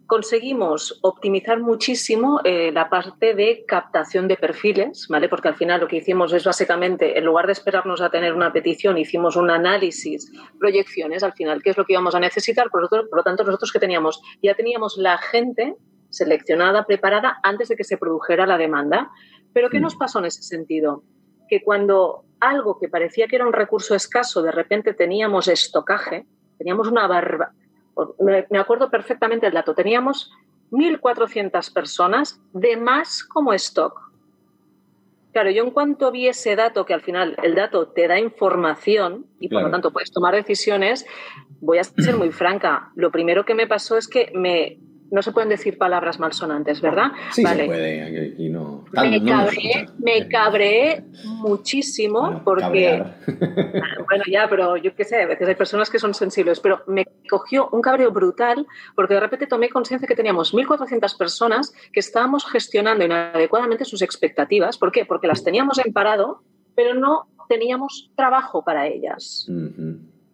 [0.09, 5.29] conseguimos optimizar muchísimo eh, la parte de captación de perfiles, ¿vale?
[5.29, 8.51] Porque al final lo que hicimos es básicamente, en lugar de esperarnos a tener una
[8.51, 12.71] petición, hicimos un análisis, proyecciones al final, qué es lo que íbamos a necesitar.
[12.71, 15.77] Por lo, tanto, nosotros que teníamos, ya teníamos la gente
[16.09, 19.11] seleccionada, preparada antes de que se produjera la demanda.
[19.53, 19.83] Pero ¿qué mm.
[19.83, 21.03] nos pasó en ese sentido?
[21.51, 26.25] Que cuando algo que parecía que era un recurso escaso, de repente teníamos estocaje,
[26.57, 27.53] teníamos una barba,
[28.19, 30.31] me, acuerdo perfectamente el dato, teníamos
[30.71, 34.09] 1.400 personas de más como stock.
[35.33, 39.27] Claro, yo en cuanto vi ese dato, que al final el dato te da información
[39.41, 41.07] y por lo tanto puedes tomar decisiones,
[41.61, 42.91] voy a ser muy franca.
[42.95, 44.79] Lo primero que me pasó es que me
[45.11, 47.13] no se pueden decir palabras malsonantes, ¿verdad?
[47.33, 48.85] Sí, se puede, aquí, no.
[48.93, 53.03] me, cabré, me cabré muchísimo porque.
[54.07, 57.07] bueno, ya, pero yo qué sé, a veces hay personas que son sensibles, pero me
[57.29, 62.45] cogió un cabreo brutal porque de repente tomé conciencia que teníamos 1.400 personas que estábamos
[62.47, 64.79] gestionando inadecuadamente sus expectativas.
[64.79, 65.05] ¿Por qué?
[65.05, 66.43] Porque las teníamos en parado,
[66.75, 69.49] pero no teníamos trabajo para ellas.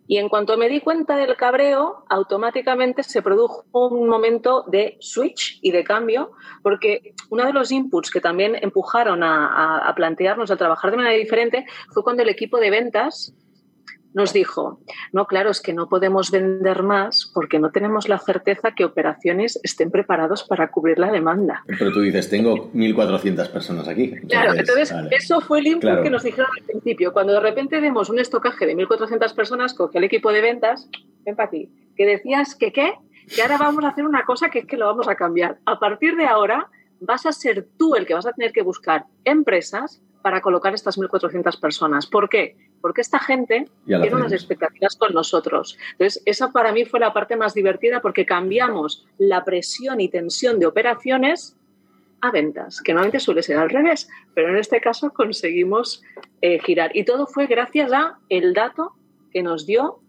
[0.07, 5.59] Y en cuanto me di cuenta del cabreo, automáticamente se produjo un momento de switch
[5.63, 6.33] y de cambio,
[6.63, 11.17] porque uno de los inputs que también empujaron a, a plantearnos a trabajar de manera
[11.17, 13.35] diferente fue cuando el equipo de ventas
[14.15, 14.81] nos dijo,
[15.13, 19.61] no, claro, es que no podemos vender más porque no tenemos la certeza que operaciones
[19.63, 21.65] estén preparados para cubrir la demanda.
[21.67, 24.13] Pero tú dices, tengo 1.400 personas aquí.
[24.29, 27.13] claro, entonces eso fue el input que nos dijeron al principio.
[27.13, 30.89] Cuando de repente vemos un estocaje de 1.400 personas, coge el equipo de ventas,
[31.25, 32.95] ven para ti, que decías que qué,
[33.35, 35.59] que ahora vamos a hacer una cosa que es que lo vamos a cambiar.
[35.67, 36.69] A partir de ahora
[37.01, 40.99] vas a ser tú el que vas a tener que buscar empresas para colocar estas
[40.99, 42.07] 1.400 personas.
[42.07, 42.57] ¿Por qué?
[42.85, 45.79] Porque esta gente tiene unas expectativas con nosotros.
[45.93, 50.59] Entonces, esa para mí fue la parte más divertida porque cambiamos la presión y tensión
[50.59, 51.57] de operaciones
[52.21, 56.03] a ventas, que normalmente suele ser al revés, pero en este caso conseguimos
[56.43, 56.95] eh, girar.
[56.95, 58.93] Y todo fue gracias a el dato
[59.33, 60.01] que nos dio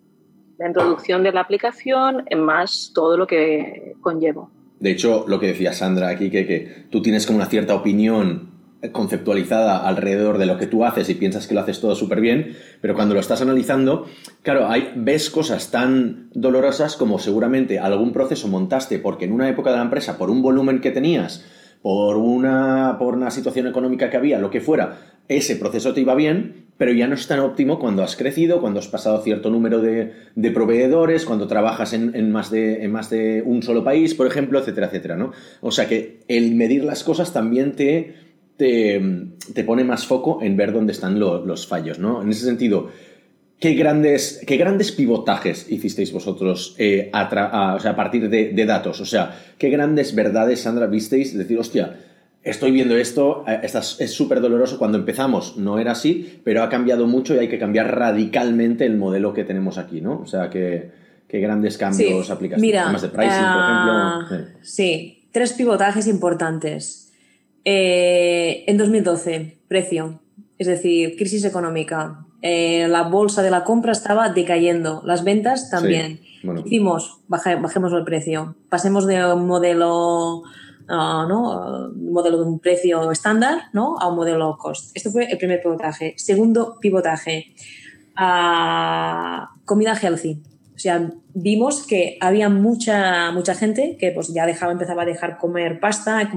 [0.57, 4.51] la introducción de la aplicación, más todo lo que conllevo.
[4.81, 8.54] De hecho, lo que decía Sandra aquí, que, que tú tienes como una cierta opinión
[8.91, 12.55] conceptualizada alrededor de lo que tú haces y piensas que lo haces todo súper bien,
[12.81, 14.05] pero cuando lo estás analizando,
[14.41, 19.71] claro, hay, ves cosas tan dolorosas como seguramente algún proceso montaste porque en una época
[19.71, 21.45] de la empresa, por un volumen que tenías,
[21.81, 24.97] por una, por una situación económica que había, lo que fuera,
[25.27, 28.79] ese proceso te iba bien, pero ya no es tan óptimo cuando has crecido, cuando
[28.79, 30.11] has pasado cierto número de,
[30.51, 34.87] proveedores, cuando trabajas en, más de, en más de un solo país, por ejemplo, etcétera,
[34.87, 35.31] etcétera, ¿no?
[35.61, 38.15] O sea que el medir las cosas también te,
[38.57, 42.21] te, pone más foco en ver dónde están los fallos, ¿no?
[42.21, 42.89] En ese sentido,
[43.59, 49.01] ¿qué grandes, qué grandes pivotajes hicisteis vosotros eh, a, partir de, datos?
[49.01, 51.37] O sea, ¿qué grandes verdades, Sandra, visteis?
[51.37, 51.99] Decir, hostia,
[52.43, 54.77] estoy viendo esto, eh, es súper doloroso.
[54.77, 58.97] Cuando empezamos no era así, pero ha cambiado mucho y hay que cambiar radicalmente el
[58.97, 60.21] modelo que tenemos aquí, ¿no?
[60.21, 60.91] O sea, ¿qué,
[61.27, 64.59] grandes cambios sí, Mira, de pricing, por ah, ejemplo?
[64.61, 67.04] sí, tres pivotajes importantes.
[67.65, 70.19] Eh, en 2012, precio,
[70.59, 72.25] es decir, crisis económica.
[72.43, 76.19] Eh, la bolsa de la compra estaba decayendo, las ventas también.
[76.63, 80.43] Hicimos, bajemos el precio, pasemos de un modelo,
[80.87, 81.91] ah, ¿no?
[81.95, 83.97] modelo de un precio estándar ¿no?
[83.97, 84.95] a un modelo cost.
[84.95, 86.13] Esto fue el primer pivotaje.
[86.17, 87.55] Segundo pivotaje,
[88.15, 90.39] ah, comida healthy
[90.75, 95.37] o sea, vimos que había mucha, mucha gente que pues ya dejaba, empezaba a dejar
[95.37, 96.29] comer pasta,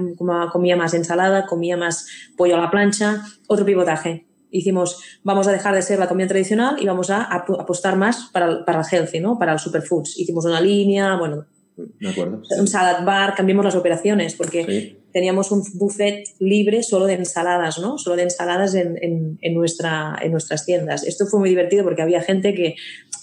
[0.52, 4.26] comía más ensalada, comía más pollo a la plancha, otro pivotaje.
[4.50, 8.64] Hicimos, vamos a dejar de ser la comida tradicional y vamos a apostar más para,
[8.64, 9.38] para el healthy, ¿no?
[9.38, 10.18] Para el superfoods.
[10.18, 16.82] Hicimos una línea, bueno, un salad bar, cambiamos las operaciones porque teníamos un buffet libre
[16.82, 17.98] solo de ensaladas, ¿no?
[17.98, 21.04] Solo de ensaladas en, en, en, nuestra, en nuestras tiendas.
[21.04, 22.76] Esto fue muy divertido porque había gente que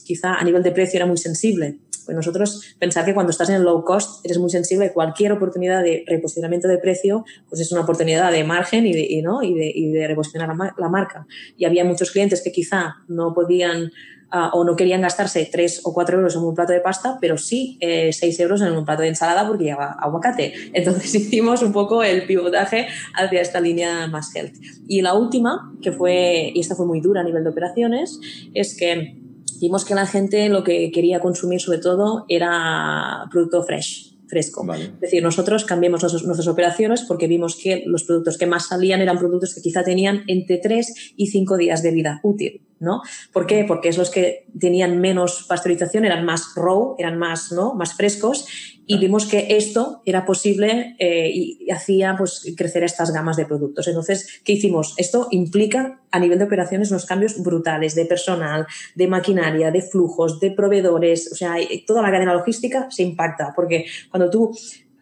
[0.05, 1.79] quizá a nivel de precio era muy sensible.
[2.05, 5.83] Pues nosotros pensar que cuando estás en el low cost eres muy sensible, cualquier oportunidad
[5.83, 9.41] de reposicionamiento de precio pues es una oportunidad de margen y de, ¿no?
[9.41, 11.25] y de, y de reposicionar la, la, marca.
[11.57, 13.85] Y había muchos clientes que quizá no podían
[14.31, 17.37] uh, o no querían gastarse 3 o 4 euros en un plato de pasta, pero
[17.37, 20.53] sí eh, 6 euros en un plato de ensalada porque lleva aguacate.
[20.73, 24.55] Entonces hicimos un poco el pivotaje hacia esta línea más health.
[24.87, 28.19] Y la última, que fue, y esta fue muy dura a nivel de operaciones,
[28.53, 29.24] es que
[29.59, 34.65] vimos que la gente lo que quería consumir sobre todo era producto fresh, fresco.
[34.73, 39.17] Es decir, nosotros cambiamos nuestras operaciones porque vimos que los productos que más salían eran
[39.17, 42.64] productos que quizá tenían entre 3 y 5 días de vida útil.
[42.79, 43.01] ¿No?
[43.31, 43.65] ¿Por qué?
[43.67, 47.73] Porque es los que tenían menos pasteurización, eran más raw, eran más, ¿no?
[47.73, 48.47] más frescos
[48.87, 53.87] y vimos que esto era posible eh, y hacía pues, crecer estas gamas de productos.
[53.87, 54.93] Entonces, ¿qué hicimos?
[54.97, 60.39] Esto implica a nivel de operaciones unos cambios brutales de personal, de maquinaria, de flujos,
[60.39, 61.55] de proveedores, o sea,
[61.87, 64.51] toda la cadena logística se impacta, porque cuando tú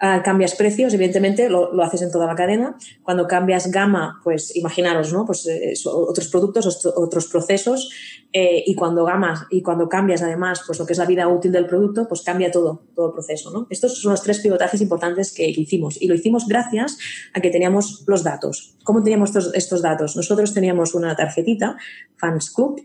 [0.05, 2.75] Ah, cambias precios, evidentemente lo, lo, haces en toda la cadena.
[3.03, 5.25] Cuando cambias gama, pues imaginaros, ¿no?
[5.25, 7.89] Pues eh, otros productos, otros procesos.
[8.33, 11.53] Eh, y cuando gamas y cuando cambias además, pues lo que es la vida útil
[11.53, 13.65] del producto, pues cambia todo, todo el proceso, ¿no?
[13.69, 16.01] Estos son los tres pivotajes importantes que hicimos.
[16.01, 16.97] Y lo hicimos gracias
[17.33, 18.75] a que teníamos los datos.
[18.83, 20.17] ¿Cómo teníamos estos, estos datos?
[20.17, 21.77] Nosotros teníamos una tarjetita,
[22.17, 22.81] Fans Club,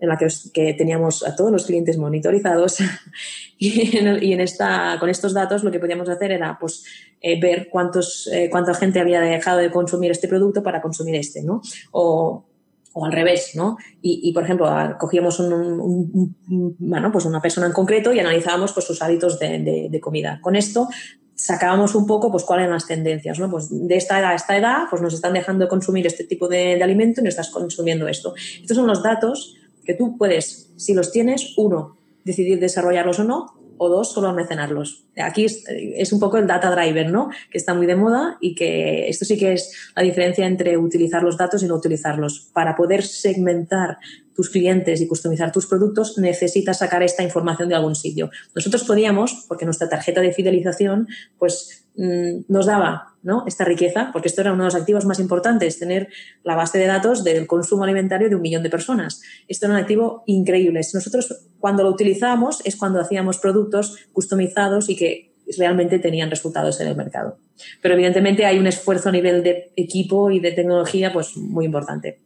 [0.00, 2.78] en la que, teníamos a todos los clientes monitorizados
[3.58, 6.84] y, en, esta, con estos datos lo que podíamos hacer era pues,
[7.20, 11.42] eh, ver cuántos, eh, cuánta gente había dejado de consumir este producto para consumir este,
[11.42, 11.60] ¿no?
[11.90, 12.44] O,
[12.92, 13.76] o al revés, ¿no?
[14.02, 14.68] Y, por ejemplo,
[14.98, 16.34] cogíamos un,
[16.78, 20.40] bueno, pues una persona en concreto y analizábamos pues, sus hábitos de, de, comida.
[20.42, 20.88] Con esto
[21.34, 23.48] sacábamos un poco pues cuáles eran las tendencias, ¿no?
[23.48, 26.48] Pues de esta edad a esta edad, pues nos están dejando de consumir este tipo
[26.48, 28.34] de, de alimento y no estás consumiendo esto.
[28.60, 29.57] Estos son los datos
[29.88, 33.46] que tú puedes, si los tienes, uno, decidir desarrollarlos o no,
[33.78, 35.06] o dos, solo almacenarlos.
[35.16, 37.30] Aquí es, un poco el data driver, ¿no?
[37.50, 41.22] Que está muy de moda y que esto sí que es la diferencia entre utilizar
[41.22, 42.50] los datos y no utilizarlos.
[42.52, 43.96] Para poder segmentar
[44.38, 48.30] tus clientes y customizar tus productos, necesitas sacar esta información de algún sitio.
[48.54, 51.08] Nosotros podíamos, porque nuestra tarjeta de fidelización,
[51.38, 53.42] pues Mm, nos daba ¿no?
[53.48, 56.08] esta riqueza, porque esto era uno de los activos más importantes, tener
[56.44, 59.20] la base de datos del consumo alimentario de un millón de personas.
[59.48, 60.80] Esto era un activo increíble.
[60.94, 66.86] Nosotros cuando lo utilizábamos es cuando hacíamos productos customizados y que realmente tenían resultados en
[66.86, 67.38] el mercado.
[67.82, 72.20] Pero evidentemente hay un esfuerzo a nivel de equipo y de tecnología pues muy importante.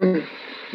[0.00, 0.18] Mm.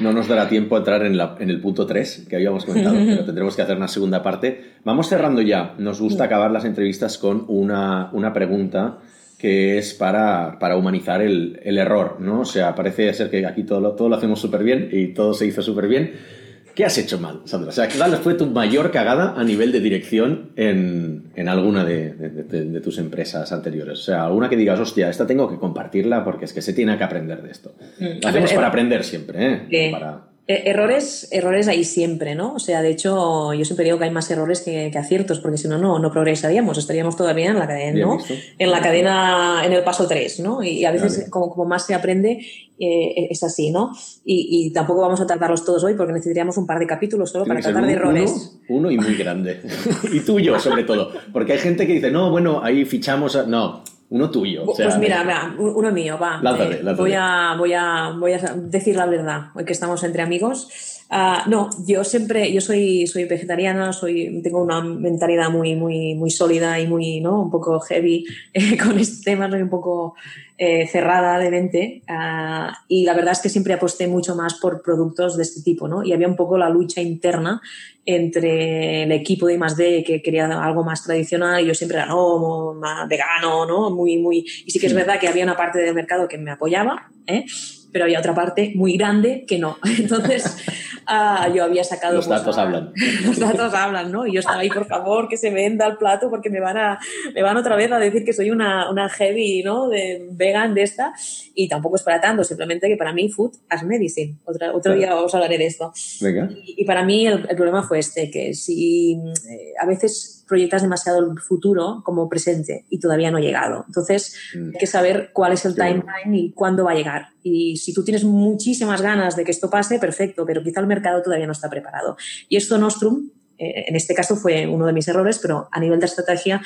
[0.02, 1.20] No nos dará tiempo a entrar en,
[1.50, 4.62] el punto 3 que habíamos comentado, pero tendremos que hacer una segunda parte.
[4.84, 5.76] Vamos cerrando ya.
[5.78, 9.00] Nos gusta acabar las entrevistas con una, pregunta
[9.38, 12.42] que es para, humanizar el, error, ¿no?
[12.42, 15.46] O sea, parece ser que aquí todo todo lo hacemos súper bien y todo se
[15.46, 16.39] hizo súper bien
[16.80, 17.72] ¿Qué has hecho mal, Sandra?
[17.72, 23.00] O sea, ¿cuál fue tu mayor cagada a nivel de dirección en, alguna de, tus
[23.00, 24.00] empresas anteriores?
[24.00, 26.98] O sea, alguna que digas, hostia, esta tengo que compartirla porque es que se tiene
[26.98, 27.74] que aprender de esto.
[28.00, 28.22] Mm.
[28.24, 29.92] Lo hacemos para aprender siempre, ¿eh?
[29.92, 30.29] Para...
[30.50, 32.56] Eh, errores, errores hay siempre, ¿no?
[32.56, 35.68] O sea, de hecho, yo siempre digo que hay más errores que, aciertos, porque si
[35.68, 38.18] no, no, progresaríamos, estaríamos todavía en la cadena, ¿no?
[38.58, 40.64] En la cadena, en el paso 3, ¿no?
[40.64, 42.40] Y, a veces, como, como, más se aprende,
[42.80, 43.92] eh, es así, ¿no?
[44.26, 47.60] Y, tampoco vamos a tratarlos todos hoy, porque necesitaríamos un par de capítulos solo para
[47.60, 48.58] tratar de errores.
[48.70, 49.62] Uno, y muy grande.
[50.12, 51.12] y tuyo, sobre todo.
[51.32, 53.38] Porque hay gente que dice, no, bueno, ahí fichamos.
[53.48, 54.66] No, uno tuyo.
[54.66, 56.42] pues mira, uno mío, va.
[56.60, 60.99] Eh, voy, a, voy, a, voy a decir la verdad, hoy que estamos entre amigos.
[61.12, 66.30] Ah, no, yo siempre, yo soy, soy vegetariana, soy, tengo una mentalidad muy, muy, muy
[66.30, 67.42] sólida y muy, ¿no?
[67.42, 70.14] Un poco heavy eh, con este tema, soy un poco
[70.56, 72.04] eh, cerrada de mente.
[72.08, 75.88] Ah, y la verdad es que siempre aposté mucho más por productos de este tipo,
[75.88, 76.04] ¿no?
[76.04, 77.60] Y había un poco la lucha interna
[78.06, 82.76] entre el equipo de I+D que quería algo más tradicional y yo siempre era, no,
[82.76, 83.90] más vegano, ¿no?
[83.90, 84.46] Muy, muy...
[84.66, 87.46] Y sí que es verdad que había una parte del mercado que me apoyaba, ¿eh?
[87.92, 89.78] Pero había otra parte muy grande que no.
[89.98, 90.58] Entonces,
[91.06, 92.16] ah, yo había sacado...
[92.16, 92.94] Los datos hablan.
[93.26, 94.28] Los datos hablan, ¿no?
[94.28, 97.00] Y yo estaba ahí, por favor, que se venda el plato porque me van, a,
[97.34, 99.90] me van otra vez a decir que soy una, una heavy, ¿no?
[99.90, 101.14] De vegan de esta.
[101.56, 104.38] Y tampoco es para tanto, simplemente que para mí food as medicine.
[104.46, 105.92] Otra, otro día os hablaré de esto.
[106.22, 106.50] Venga.
[106.64, 111.20] Y, para mí el, el, problema fue este, que si eh, a veces proyectas demasiado
[111.20, 113.86] el futuro como presente y todavía no ha llegado.
[113.88, 114.72] Entonces, mm.
[114.74, 117.28] hay que saber cuál es el timeline y cuándo va a llegar.
[117.44, 121.22] Y si tú tienes muchísimas ganas de que esto pase, perfecto, pero quizá el mercado
[121.22, 122.18] todavía no está preparado.
[122.50, 126.00] Y esto Nostrum, eh, en este caso fue uno de mis errores, pero a nivel
[126.00, 126.62] de estrategia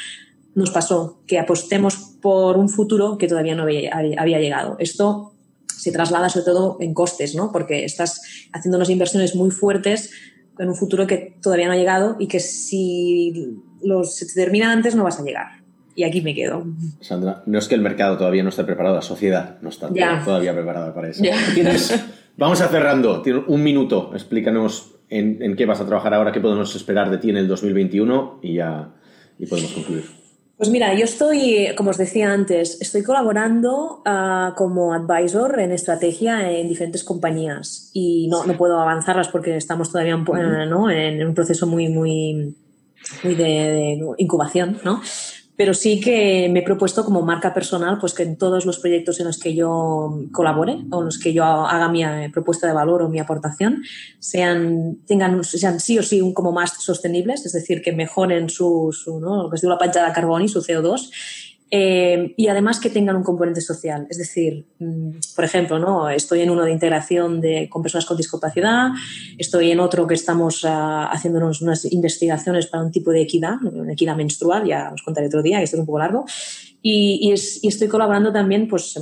[0.55, 4.77] nos pasó que apostemos por un futuro que todavía no había, había llegado.
[4.79, 5.33] Esto
[5.67, 7.51] se traslada sobre todo en costes, ¿no?
[7.51, 8.21] Porque estás
[8.53, 10.11] haciendo unas inversiones muy fuertes
[10.59, 14.95] en un futuro que todavía no ha llegado y que si los, se termina antes
[14.95, 15.63] no vas a llegar.
[15.95, 16.65] Y aquí me quedo.
[17.01, 19.89] Sandra, no es que el mercado todavía no esté preparado, la sociedad no está
[20.23, 21.23] todavía preparada para eso.
[22.37, 26.75] vamos a cerrando, tienes un minuto, explícanos en, qué vas a trabajar ahora, qué podemos
[26.75, 28.89] esperar de ti en el 2021 y ya
[29.37, 30.05] y podemos concluir.
[30.57, 36.51] Pues mira, yo estoy, como os decía antes, estoy colaborando ah, como advisor en estrategia
[36.51, 41.89] en diferentes compañías y no, no puedo avanzarlas porque estamos todavía en un proceso muy,
[41.89, 42.55] muy,
[43.23, 45.01] muy de, incubación, ¿no?
[45.55, 49.19] Pero sí que me he propuesto como marca personal, pues que en todos los proyectos
[49.19, 52.73] en los que yo colabore o en los que yo haga mi eh, propuesta de
[52.73, 53.83] valor o mi aportación,
[54.17, 58.89] sean, tengan, sean sí o sí un, como más sostenibles, es decir, que mejoren su,
[58.91, 59.43] su ¿no?
[59.43, 61.11] lo que es la pancha de carbón y su CO2
[61.75, 64.05] eh, y además que tengan un componente social.
[64.07, 66.07] Es decir, mm, por ejemplo, ¿no?
[66.07, 68.91] estoy en uno de integración de, con personas con discapacidad,
[69.39, 70.67] estoy en otro que estamos uh,
[71.09, 73.55] haciendo unas investigaciones para un tipo de equidad,
[73.89, 76.25] equidad menstrual, ya os contaré otro día, que esto es un poco largo,
[76.83, 78.95] y, y, estoy colaborando también pues,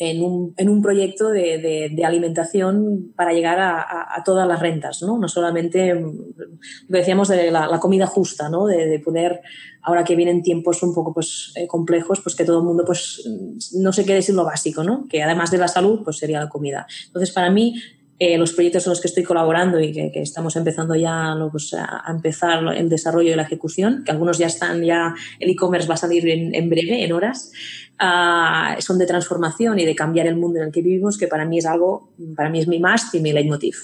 [0.00, 5.02] en un, en un proyecto de, de, alimentación para llegar a, a, todas las rentas,
[5.02, 5.18] ¿no?
[5.18, 8.66] No solamente, lo decíamos, de la, comida justa, ¿no?
[8.66, 9.42] De, de, poder,
[9.82, 13.28] ahora que vienen tiempos un poco pues, eh, complejos, pues que todo el mundo pues,
[13.74, 15.06] no se quede sin lo básico, ¿no?
[15.06, 16.86] Que además de la salud, pues sería la comida.
[17.08, 17.74] Entonces, para mí,
[18.22, 22.04] eh, los proyectos en los que estoy colaborando y que, estamos empezando ya pues, a,
[22.06, 25.96] empezar el desarrollo y la ejecución, que algunos ya están, ya el e-commerce va a
[25.96, 27.50] salir en, breve, en horas,
[27.98, 31.46] ah, son de transformación y de cambiar el mundo en el que vivimos, que para
[31.46, 33.76] mí es algo, para mí es mi más y mi leitmotiv.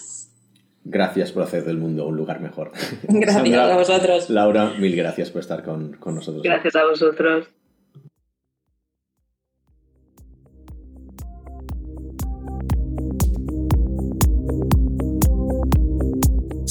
[0.84, 2.72] Gracias por hacer del mundo un lugar mejor.
[3.08, 4.28] Gracias a vosotros.
[4.28, 6.42] Laura, mil gracias por estar con, con nosotros.
[6.42, 7.48] Gracias a vosotros.